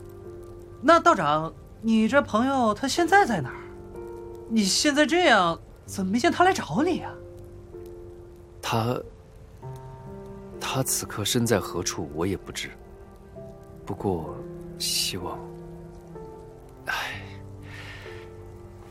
[0.81, 3.61] 那道长，你这朋友他现在在哪儿？
[4.49, 7.13] 你现在这样，怎么没见他来找你呀？
[8.63, 8.97] 他，
[10.73, 12.71] 他此刻身在何处，我也不知。
[13.85, 14.37] 不过，
[14.79, 15.37] 希望……
[16.87, 16.95] 唉，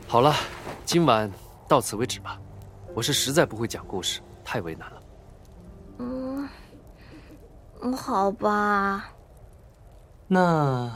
[0.05, 0.33] 好了，
[0.83, 1.31] 今晚
[1.69, 2.37] 到此为止吧。
[2.93, 5.01] 我是实在不会讲故事，太为难了。
[5.99, 6.49] 嗯，
[7.79, 9.13] 嗯，好吧。
[10.27, 10.91] 那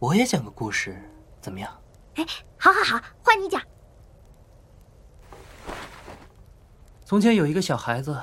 [0.00, 1.00] 我也讲个故事，
[1.40, 1.72] 怎么样？
[2.16, 2.26] 哎，
[2.58, 3.62] 好，好，好，换你讲。
[7.04, 8.20] 从前有一个小孩子，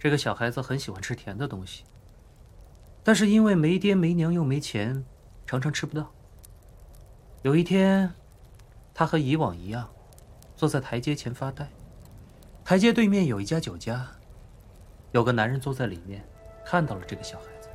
[0.00, 1.84] 这个小孩子很喜欢吃甜的东西，
[3.04, 5.04] 但是因为没爹没娘又没钱，
[5.46, 6.10] 常常吃不到。
[7.42, 8.10] 有一天，
[8.94, 9.86] 他和以往一样。
[10.56, 11.68] 坐在台阶前发呆，
[12.64, 14.06] 台阶对面有一家酒家，
[15.12, 16.26] 有个男人坐在里面，
[16.64, 17.68] 看到了这个小孩子，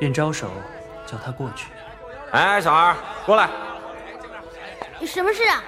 [0.00, 0.50] 便招手
[1.06, 1.70] 叫他过去。
[2.32, 3.48] 哎，小孩，过来。
[4.98, 5.62] 你什么事啊？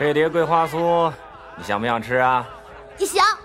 [0.00, 1.12] 这碟桂花酥，
[1.56, 2.44] 你想不想吃啊？
[2.98, 3.37] 想。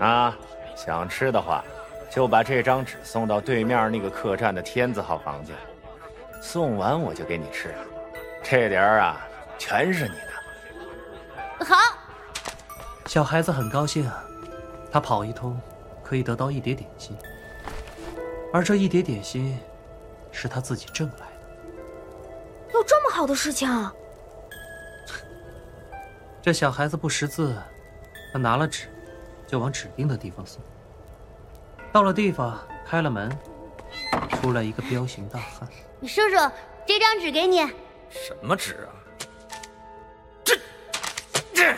[0.00, 0.36] 啊，
[0.76, 1.64] 想吃的话，
[2.10, 5.54] 就把这张纸送到对面那个客栈的天字号房间，
[6.40, 7.74] 送完我就给你吃。
[8.42, 9.26] 这点儿啊。
[9.56, 11.76] 全是你的，好。
[13.06, 14.10] 小孩子很高兴，
[14.90, 15.58] 他跑一通，
[16.02, 17.16] 可以得到一叠点心，
[18.52, 19.56] 而这一叠点心，
[20.32, 22.74] 是他自己挣来的。
[22.74, 23.68] 有这么好的事情？
[26.42, 27.56] 这小孩子不识字，
[28.32, 28.88] 他拿了纸，
[29.46, 30.62] 就往指定的地方送。
[31.92, 33.30] 到了地方，开了门，
[34.40, 35.68] 出来一个彪形大汉。
[36.02, 36.50] 叔叔，
[36.86, 37.66] 这张纸给你。
[38.10, 38.90] 什么纸啊？
[40.44, 40.56] 这
[41.52, 41.74] 这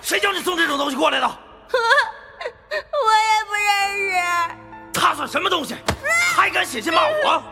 [0.00, 1.26] 谁叫你送这种东西过来的？
[1.28, 4.14] 我也不认识。
[4.92, 5.76] 他算什么东西？
[6.34, 7.42] 还敢写信骂我？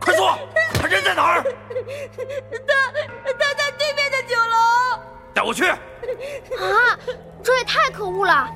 [0.00, 0.38] 快说，
[0.74, 1.42] 他人在哪儿？
[2.66, 2.92] 他
[3.38, 5.02] 他在对面的酒楼。
[5.34, 5.66] 带我去。
[5.68, 5.78] 啊，
[7.42, 8.48] 这也太可恶了！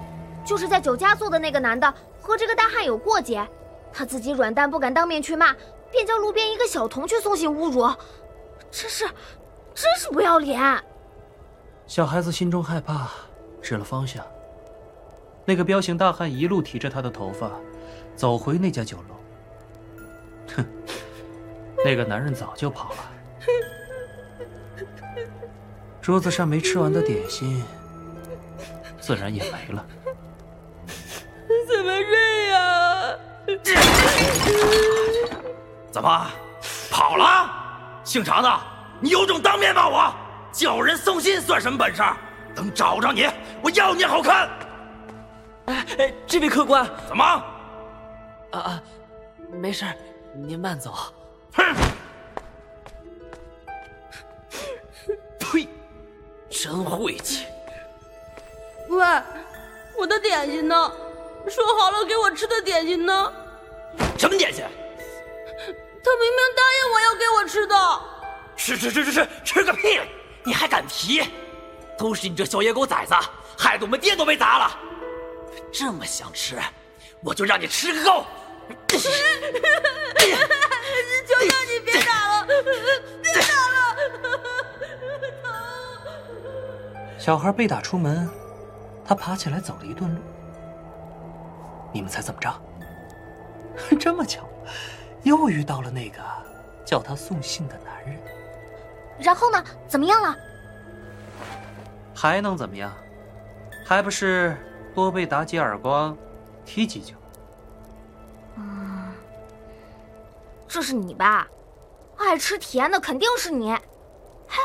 [0.47, 3.47] 就是在酒家做的那个男的和这个大汉有过节，
[3.93, 5.55] 他自己软蛋不敢当面去骂，
[5.91, 7.83] 便叫路边一个小童去送信侮辱，
[8.71, 9.05] 真是，
[9.75, 10.61] 真是不要脸。
[11.87, 13.11] 小孩子心中害怕。
[13.63, 14.25] 指了方向，
[15.45, 17.51] 那个彪形大汉一路提着他的头发，
[18.15, 19.17] 走回那家酒楼。
[20.55, 20.65] 哼，
[21.85, 22.97] 那个男人早就跑了。
[26.01, 27.65] 桌子上没吃完的点心，
[29.01, 29.85] 自然也没了。
[31.67, 33.19] 怎么这样？
[35.91, 36.31] 怎么
[36.91, 37.51] 跑了？
[38.05, 38.61] 姓常的，
[39.01, 40.15] 你有种当面骂我，
[40.53, 42.03] 叫人送信算什么本事？
[42.55, 43.29] 等找着你，
[43.63, 44.49] 我要你好看！
[45.67, 47.25] 哎哎，这位客官，怎么？
[47.25, 48.83] 啊啊，
[49.51, 49.85] 没事，
[50.35, 50.95] 您慢走。
[51.55, 51.75] 哼！
[55.41, 55.69] 呸！
[56.49, 57.47] 真晦气！
[58.89, 59.05] 喂，
[59.99, 60.93] 我的点心呢？
[61.51, 63.33] 说好了给我吃的点心呢？
[64.19, 64.65] 什么点心？
[64.65, 67.75] 他明明答应我要给我吃的。
[68.57, 70.01] 吃吃吃吃吃，吃个屁！
[70.45, 71.23] 你还敢提？
[71.99, 73.15] 都是你这小野狗崽子，
[73.57, 74.79] 害得我们爹都被砸了。
[75.73, 76.59] 这么想吃，
[77.23, 78.27] 我就让你吃个够。
[78.87, 78.99] 求
[81.39, 82.47] 求你别打了，
[83.23, 83.97] 别打了！
[87.19, 88.29] 小孩被打出门，
[89.05, 90.21] 他爬起来走了一段路。
[91.97, 92.53] 你们猜怎么着？
[93.99, 94.47] 这么巧，
[95.23, 96.19] 又遇到了那个
[96.85, 98.21] 叫他送信的男人。
[99.19, 99.65] 然后呢？
[99.89, 100.37] 怎么样了？
[102.15, 102.93] 还能怎么样？
[103.83, 104.55] 还不是
[104.95, 106.15] 多被打几耳光，
[106.67, 107.15] 踢几脚。
[108.57, 109.11] 嗯，
[110.69, 111.49] 这是你吧？
[112.19, 113.73] 爱吃甜的肯定是你。
[113.73, 114.63] 嘿，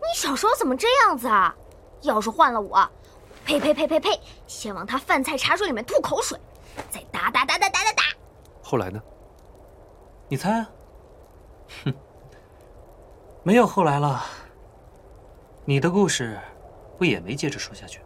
[0.00, 1.54] 你小时候怎么这样子啊？
[2.00, 2.90] 要是换了我，
[3.44, 6.36] 呸呸呸呸呸，先往他饭菜茶水里面吐口水，
[6.90, 8.02] 再打打打打打打打。
[8.62, 9.00] 后来呢？
[10.28, 10.70] 你猜啊？
[11.84, 11.94] 哼，
[13.42, 14.22] 没有后来了。
[15.64, 16.38] 你的故事
[16.98, 18.00] 不也没接着说下去？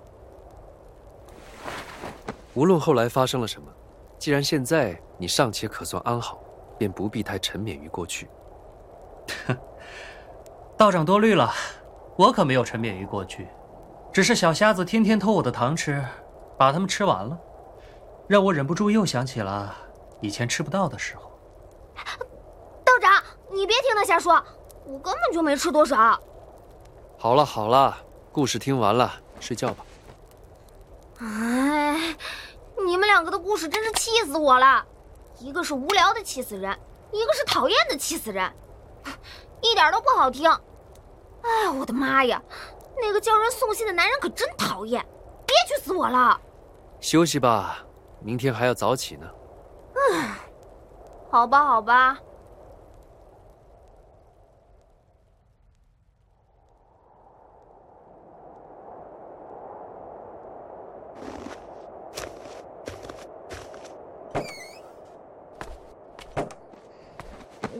[2.55, 3.69] 无论后来发生了什么，
[4.19, 6.39] 既然现在你尚且可算安好，
[6.79, 8.29] 便不必太沉湎于过去。
[10.77, 11.53] 道长多虑了，
[12.17, 13.47] 我可没有沉湎于过去，
[14.13, 16.05] 只是小瞎子天天偷我的糖吃，
[16.59, 17.39] 把它们吃完了，
[18.29, 19.75] 让我忍不住又想起了
[20.21, 21.33] 以前吃不到的时候。
[22.85, 24.43] 道长，你别听他瞎说，
[24.85, 26.21] 我根本就没吃多少。
[27.19, 27.97] 好了好了，
[28.33, 29.85] 故事听完了，睡觉吧。
[31.21, 32.17] 哎，
[32.85, 34.85] 你们两个的故事真是气死我了，
[35.39, 36.77] 一个是无聊的气死人，
[37.13, 38.53] 一个是讨厌的气死人，
[39.61, 40.51] 一点都不好听。
[41.43, 42.43] 哎，我的妈呀，
[43.01, 45.01] 那个叫人送信的男人可真讨厌，
[45.47, 46.41] 憋屈死我了。
[47.01, 47.86] 休息吧，
[48.27, 49.31] 明天还要早起呢。
[49.95, 50.35] 嗯，
[51.31, 52.19] 好吧好吧。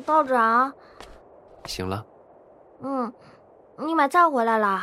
[0.05, 0.73] 道长，
[1.65, 2.07] 醒了。
[2.83, 3.13] 嗯，
[3.79, 4.81] 你买菜回来了。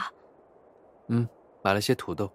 [1.08, 1.26] 嗯，
[1.62, 2.30] 买了些土豆。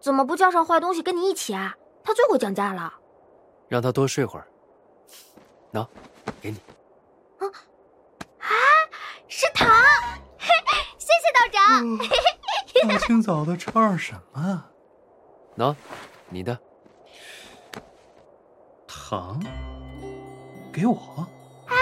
[0.00, 1.74] 怎么不叫上坏东西跟你一起啊？
[2.02, 2.92] 他最会讲价了。
[3.68, 4.46] 让他多睡会儿。
[5.72, 5.86] 喏，
[6.40, 6.56] 给你。
[7.38, 7.46] 啊
[8.38, 8.48] 啊，
[9.28, 9.68] 是糖！
[10.98, 11.98] 谢谢道长。
[12.88, 14.64] 大清早的吃二什么？
[15.56, 15.76] 喏，
[16.30, 16.58] 你的。
[18.86, 19.38] 糖。
[20.72, 21.26] 给我？
[21.66, 21.76] 哎，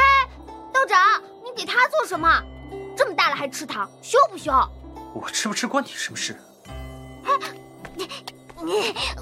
[0.72, 2.42] 道长，你给他做什么？
[2.96, 4.52] 这么大了还吃糖，羞不羞？
[5.14, 6.36] 我吃不吃关你什么事？
[8.64, 8.72] 你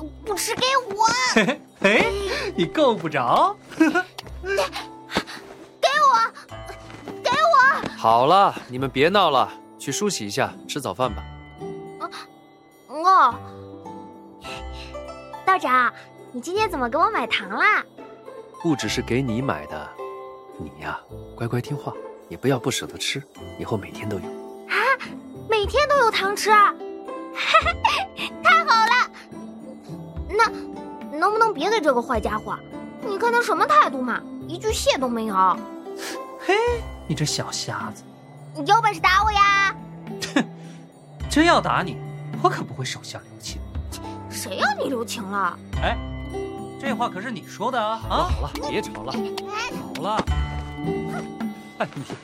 [0.00, 0.62] 你不吃给
[0.94, 1.06] 我？
[1.34, 2.06] 嘿 嘿，
[2.56, 3.56] 你够不着。
[3.76, 3.84] 给
[6.02, 6.14] 我，
[7.22, 7.88] 给我！
[7.96, 11.22] 好了，你们别闹了，去梳洗一下，吃早饭吧。
[12.88, 13.34] 哦，
[15.44, 15.92] 道长，
[16.32, 17.84] 你今天怎么给我买糖啦？
[18.62, 19.88] 不只是给你买的，
[20.58, 20.98] 你呀，
[21.36, 21.92] 乖乖听话，
[22.28, 23.22] 也不要不舍得吃，
[23.58, 24.24] 以后每天都有。
[24.68, 24.74] 啊，
[25.48, 26.50] 每天都有糖吃，
[28.42, 28.95] 太好了！
[30.28, 30.50] 那
[31.16, 32.56] 能不能别给这个坏家伙？
[33.06, 35.34] 你看他什么态度嘛，一句谢都没有。
[36.40, 36.54] 嘿，
[37.06, 38.02] 你这小瞎子，
[38.54, 39.76] 你有本事打我呀！
[40.34, 40.44] 哼，
[41.30, 41.98] 真要打你，
[42.42, 43.60] 我可不会手下留情。
[44.28, 45.58] 谁要你留情了？
[45.82, 45.96] 哎。
[46.78, 48.00] 这话可是你说的啊！
[48.08, 50.24] 啊，好了，别吵了，好了。
[51.78, 52.04] 哎，你。
[52.04, 52.14] 是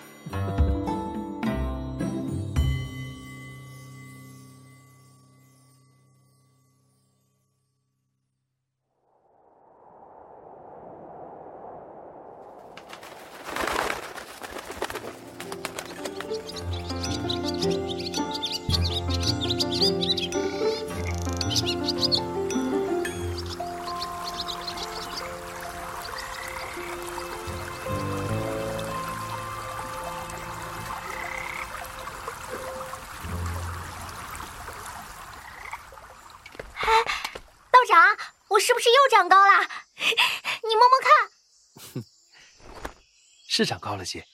[43.92, 44.26] 高了些。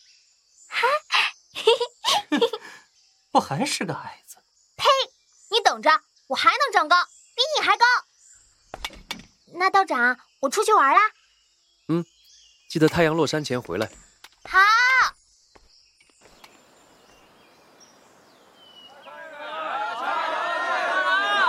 [3.33, 4.37] 不还是个矮子？
[4.77, 4.85] 呸！
[5.51, 5.91] 你等着，
[6.29, 6.97] 我还能长高，
[7.35, 7.85] 比你还高。
[9.55, 11.01] 那道长，我出去玩啦。
[11.89, 12.07] 嗯，
[12.71, 13.91] 记得太阳落山前回来。
[14.49, 14.59] 好。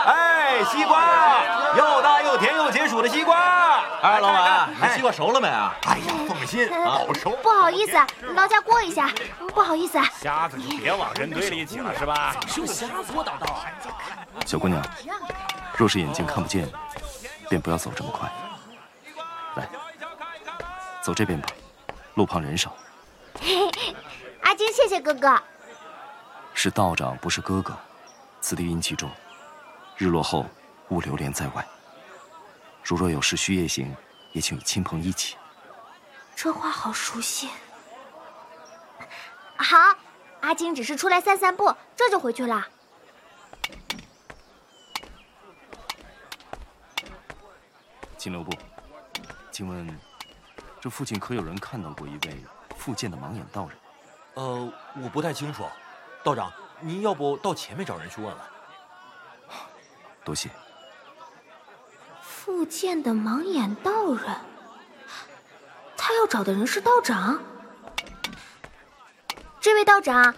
[0.06, 3.38] 哎，西瓜，又大又甜又解暑的西瓜。
[4.02, 5.76] 哎，老板，你西瓜熟了没啊？
[5.84, 7.38] 哎呀，放心，好熟。
[7.44, 7.98] 不好意思，
[8.34, 9.12] 劳驾过一下。
[9.54, 10.00] 不好意思。
[10.20, 12.36] 瞎子就别往人堆里挤了，是吧？
[14.46, 14.82] 小姑娘，
[15.78, 16.68] 若是眼睛看不见，
[17.50, 18.32] 便不要走这么快。
[19.56, 19.68] 来，
[21.02, 21.50] 走这边吧，
[22.16, 22.74] 路旁人少。
[24.42, 25.42] 阿金，谢谢哥哥。
[26.54, 27.78] 是道长，不是哥哥。
[28.42, 29.10] 此地阴气重，
[29.98, 30.46] 日落后
[30.90, 31.66] 勿流连在外。
[32.84, 33.96] 如若有事需夜行，
[34.34, 35.38] 也请与亲朋一起。
[36.36, 37.50] 这话好熟悉。
[39.58, 39.78] 好，
[40.42, 42.66] 阿金只是出来散散步，这就回去了。
[48.18, 48.52] 金留部，
[49.52, 50.00] 请问
[50.82, 52.44] 这附近可有人看到过一位
[52.78, 53.78] 复健的盲眼道人？
[54.36, 55.66] 呃，我不太清楚，
[56.24, 58.38] 道长，您要不到前面找人去问问？
[60.24, 60.50] 多谢。
[62.50, 64.26] 复健的盲眼道人，
[65.96, 67.40] 他要找的人是道长。
[69.62, 70.34] 这位道长，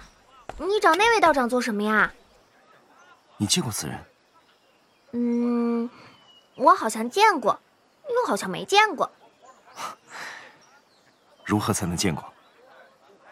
[0.58, 2.12] 你找那位道长做什么呀？
[3.38, 3.98] 你见过此人？
[5.14, 5.90] 嗯，
[6.56, 7.58] 我好像见过。
[8.10, 9.10] 又好像没见过，
[11.46, 12.34] 如何才能见过？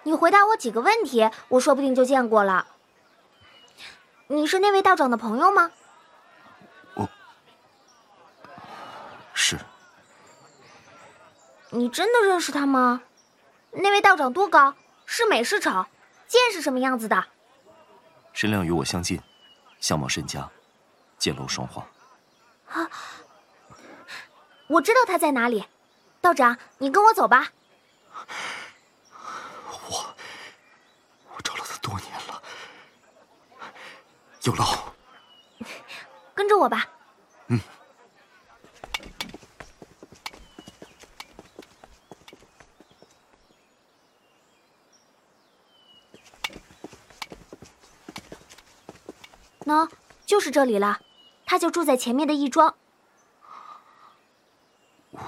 [0.03, 2.65] 你回答我几个问题，我说不定就见过了。
[4.27, 5.69] 你是那位道长的朋友吗？
[6.93, 7.09] 我，
[9.33, 9.59] 是。
[11.71, 13.03] 你真的认识他吗？
[13.71, 14.73] 那位道长多高？
[15.05, 15.85] 是美是丑？
[16.27, 17.25] 剑是什么样子的？
[18.33, 19.21] 身量与我相近，
[19.79, 20.49] 相貌甚佳，
[21.17, 21.85] 剑楼双花。
[22.69, 22.89] 啊。
[24.67, 25.65] 我知道他在哪里，
[26.21, 27.51] 道长，你跟我走吧。
[29.89, 30.15] 我
[31.35, 32.41] 我找了他多年了，
[34.43, 34.93] 有劳。
[36.35, 36.87] 跟着我吧。
[37.47, 37.59] 嗯。
[49.65, 49.87] 喏，
[50.29, 50.99] 就是这里了，
[51.43, 52.75] 他就住在前面的义庄。
[55.09, 55.19] 我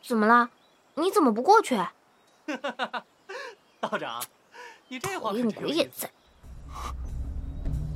[0.00, 0.48] 怎么了？
[0.94, 1.76] 你怎么不过去？
[3.80, 4.22] 道长，
[4.86, 6.08] 你这话可鬼也在。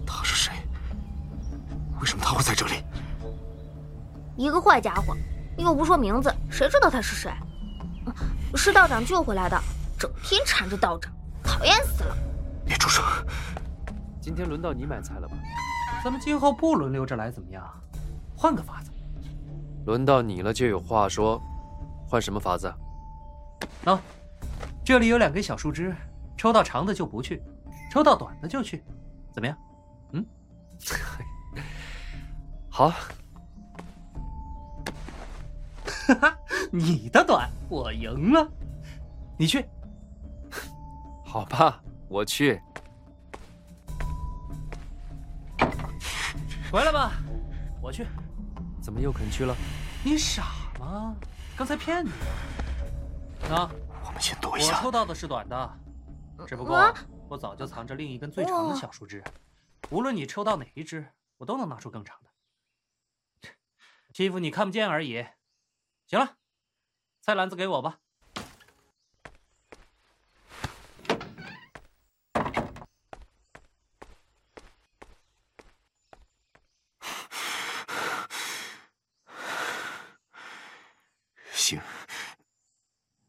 [0.05, 0.53] 他是谁？
[2.01, 2.83] 为什么他会在这里？
[4.37, 5.17] 一个坏家伙，
[5.57, 7.33] 又不说名字，谁知道他是谁？
[8.57, 9.57] 是道长救回来的，
[9.97, 11.13] 整天缠着道长，
[11.45, 12.17] 讨厌死了。
[12.67, 13.05] 别出声。
[14.23, 15.37] 今天轮到你买菜了吧？
[16.05, 17.69] 咱们今后不轮流着来，怎么样？
[18.37, 18.93] 换个法子。
[19.85, 21.43] 轮到你了，就有话说。
[22.07, 22.73] 换什么法子？
[23.85, 23.99] 喏，
[24.85, 25.93] 这里有两根小树枝，
[26.37, 27.43] 抽到长的就不去，
[27.91, 28.85] 抽到短的就去，
[29.33, 29.59] 怎么样？
[30.13, 30.25] 嗯，
[32.71, 32.91] 好。
[36.07, 36.39] 哈哈，
[36.71, 38.49] 你的短，我赢了。
[39.37, 39.67] 你去。
[41.25, 42.61] 好吧，我去。
[46.73, 47.13] 回来吧，
[47.83, 48.07] 我去。
[48.81, 49.55] 怎么又肯去了？
[50.03, 51.15] 你傻吗？
[51.55, 52.11] 刚才骗你。
[53.43, 53.69] 那
[54.07, 54.79] 我们先躲一下。
[54.79, 55.79] 我抽到的是短的，
[56.47, 56.91] 只不过
[57.29, 59.23] 我早就藏着另一根最长的小树枝。
[59.91, 61.07] 无论你抽到哪一只，
[61.37, 63.51] 我都能拿出更长的。
[64.15, 65.27] 欺负你看不见而已。
[66.07, 66.37] 行了，
[67.21, 67.99] 菜篮子给我吧。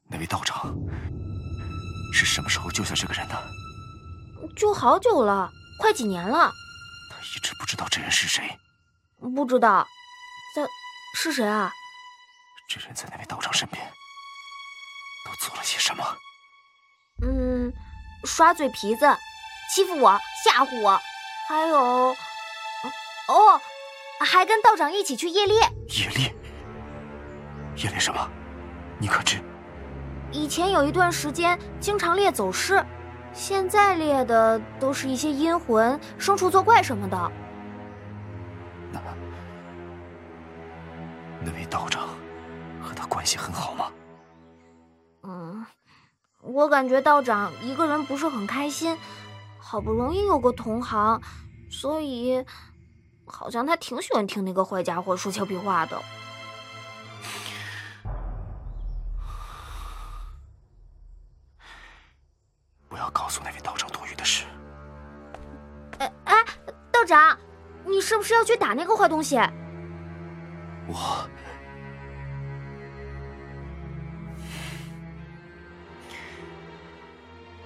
[0.10, 0.76] 那位道长
[2.14, 3.36] 是什么时候救下这个人的？
[4.56, 6.52] 救好久了，快几年了。
[7.10, 8.60] 他一直不知道这人是谁。
[9.34, 9.88] 不知道，
[10.54, 10.68] 在
[11.16, 11.72] 是谁啊？
[12.68, 13.82] 这人在那位道长身边
[15.26, 16.04] 都做了些什么？
[17.22, 17.72] 嗯，
[18.26, 19.06] 耍嘴皮子，
[19.74, 21.00] 欺负我，吓唬我，
[21.48, 21.78] 还有，
[23.30, 23.62] 哦，
[24.20, 25.62] 还跟道长一起去夜猎。
[25.88, 26.36] 夜猎？
[27.78, 28.30] 夜猎什么？
[29.00, 29.42] 你可知？
[30.34, 32.86] 以前有一段时间经常猎走尸，
[33.34, 37.32] 现在猎的都是一些阴魂、牲畜作怪什么的。
[38.92, 39.02] 那
[41.44, 42.08] 那位道长
[42.80, 43.92] 和他关系很好吗？
[45.24, 45.66] 嗯，
[46.42, 48.98] 我感觉道长一个人不是很开心，
[49.58, 51.20] 好不容易有个同行，
[51.70, 52.46] 所以
[53.26, 55.98] 好像他挺喜欢听那个坏家伙说俏皮话的。
[68.44, 69.38] 要去打那个坏东西？
[70.86, 71.26] 我，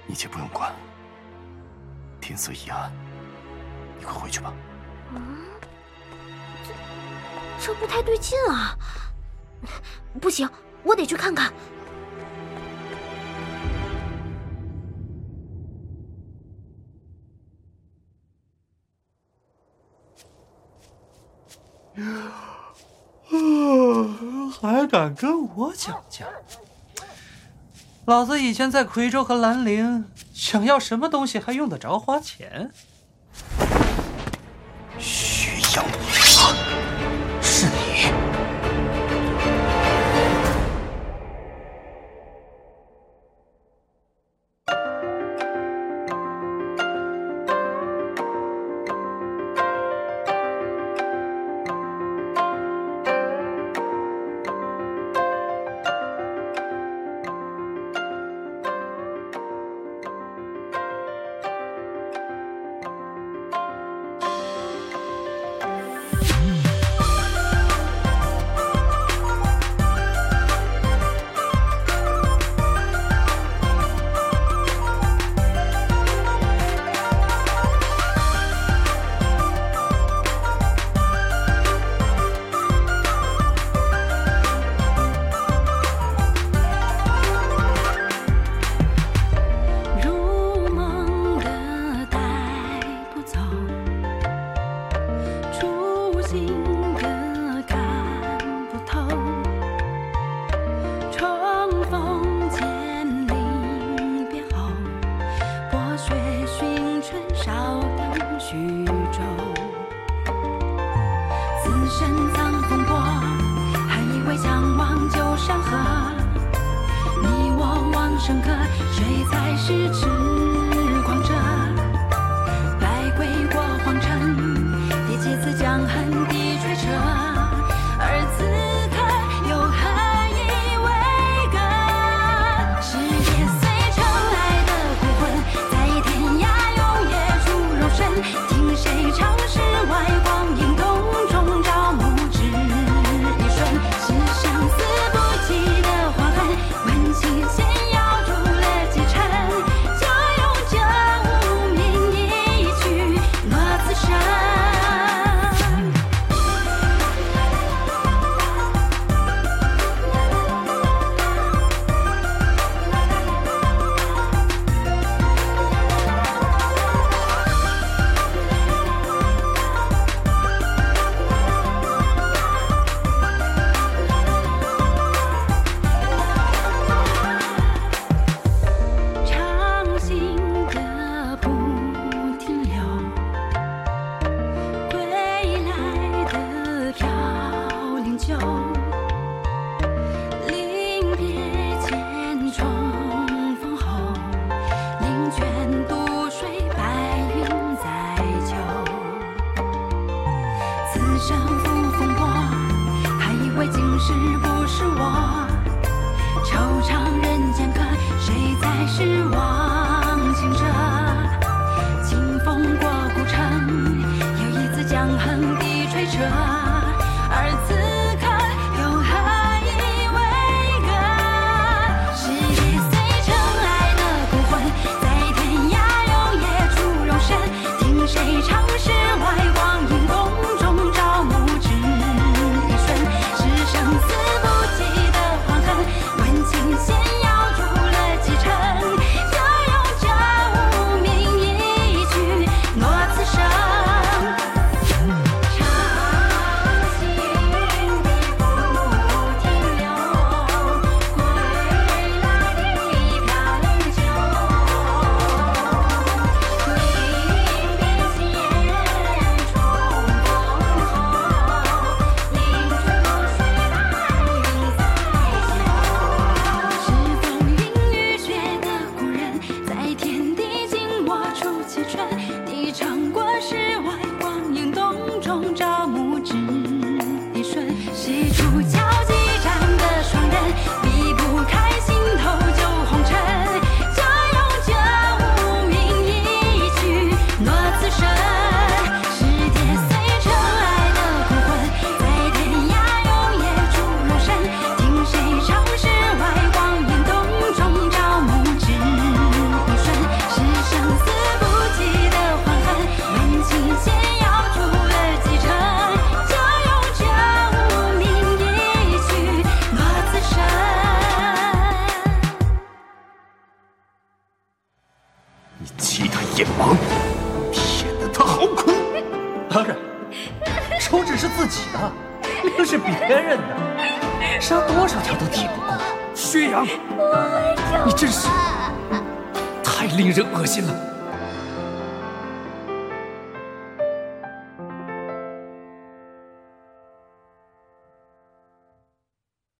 [0.06, 0.72] 你且不用管。
[2.20, 2.92] 天色已暗，
[3.98, 4.52] 你快回去吧。
[5.12, 5.46] 嗯，
[6.62, 6.72] 这
[7.66, 8.78] 这不太对劲啊！
[10.20, 10.48] 不行，
[10.84, 11.52] 我得去看看。
[24.98, 26.26] 敢跟我讲价？
[28.04, 32.72] 老子以前在夔州和兰陵想要什么东西还用得着花钱？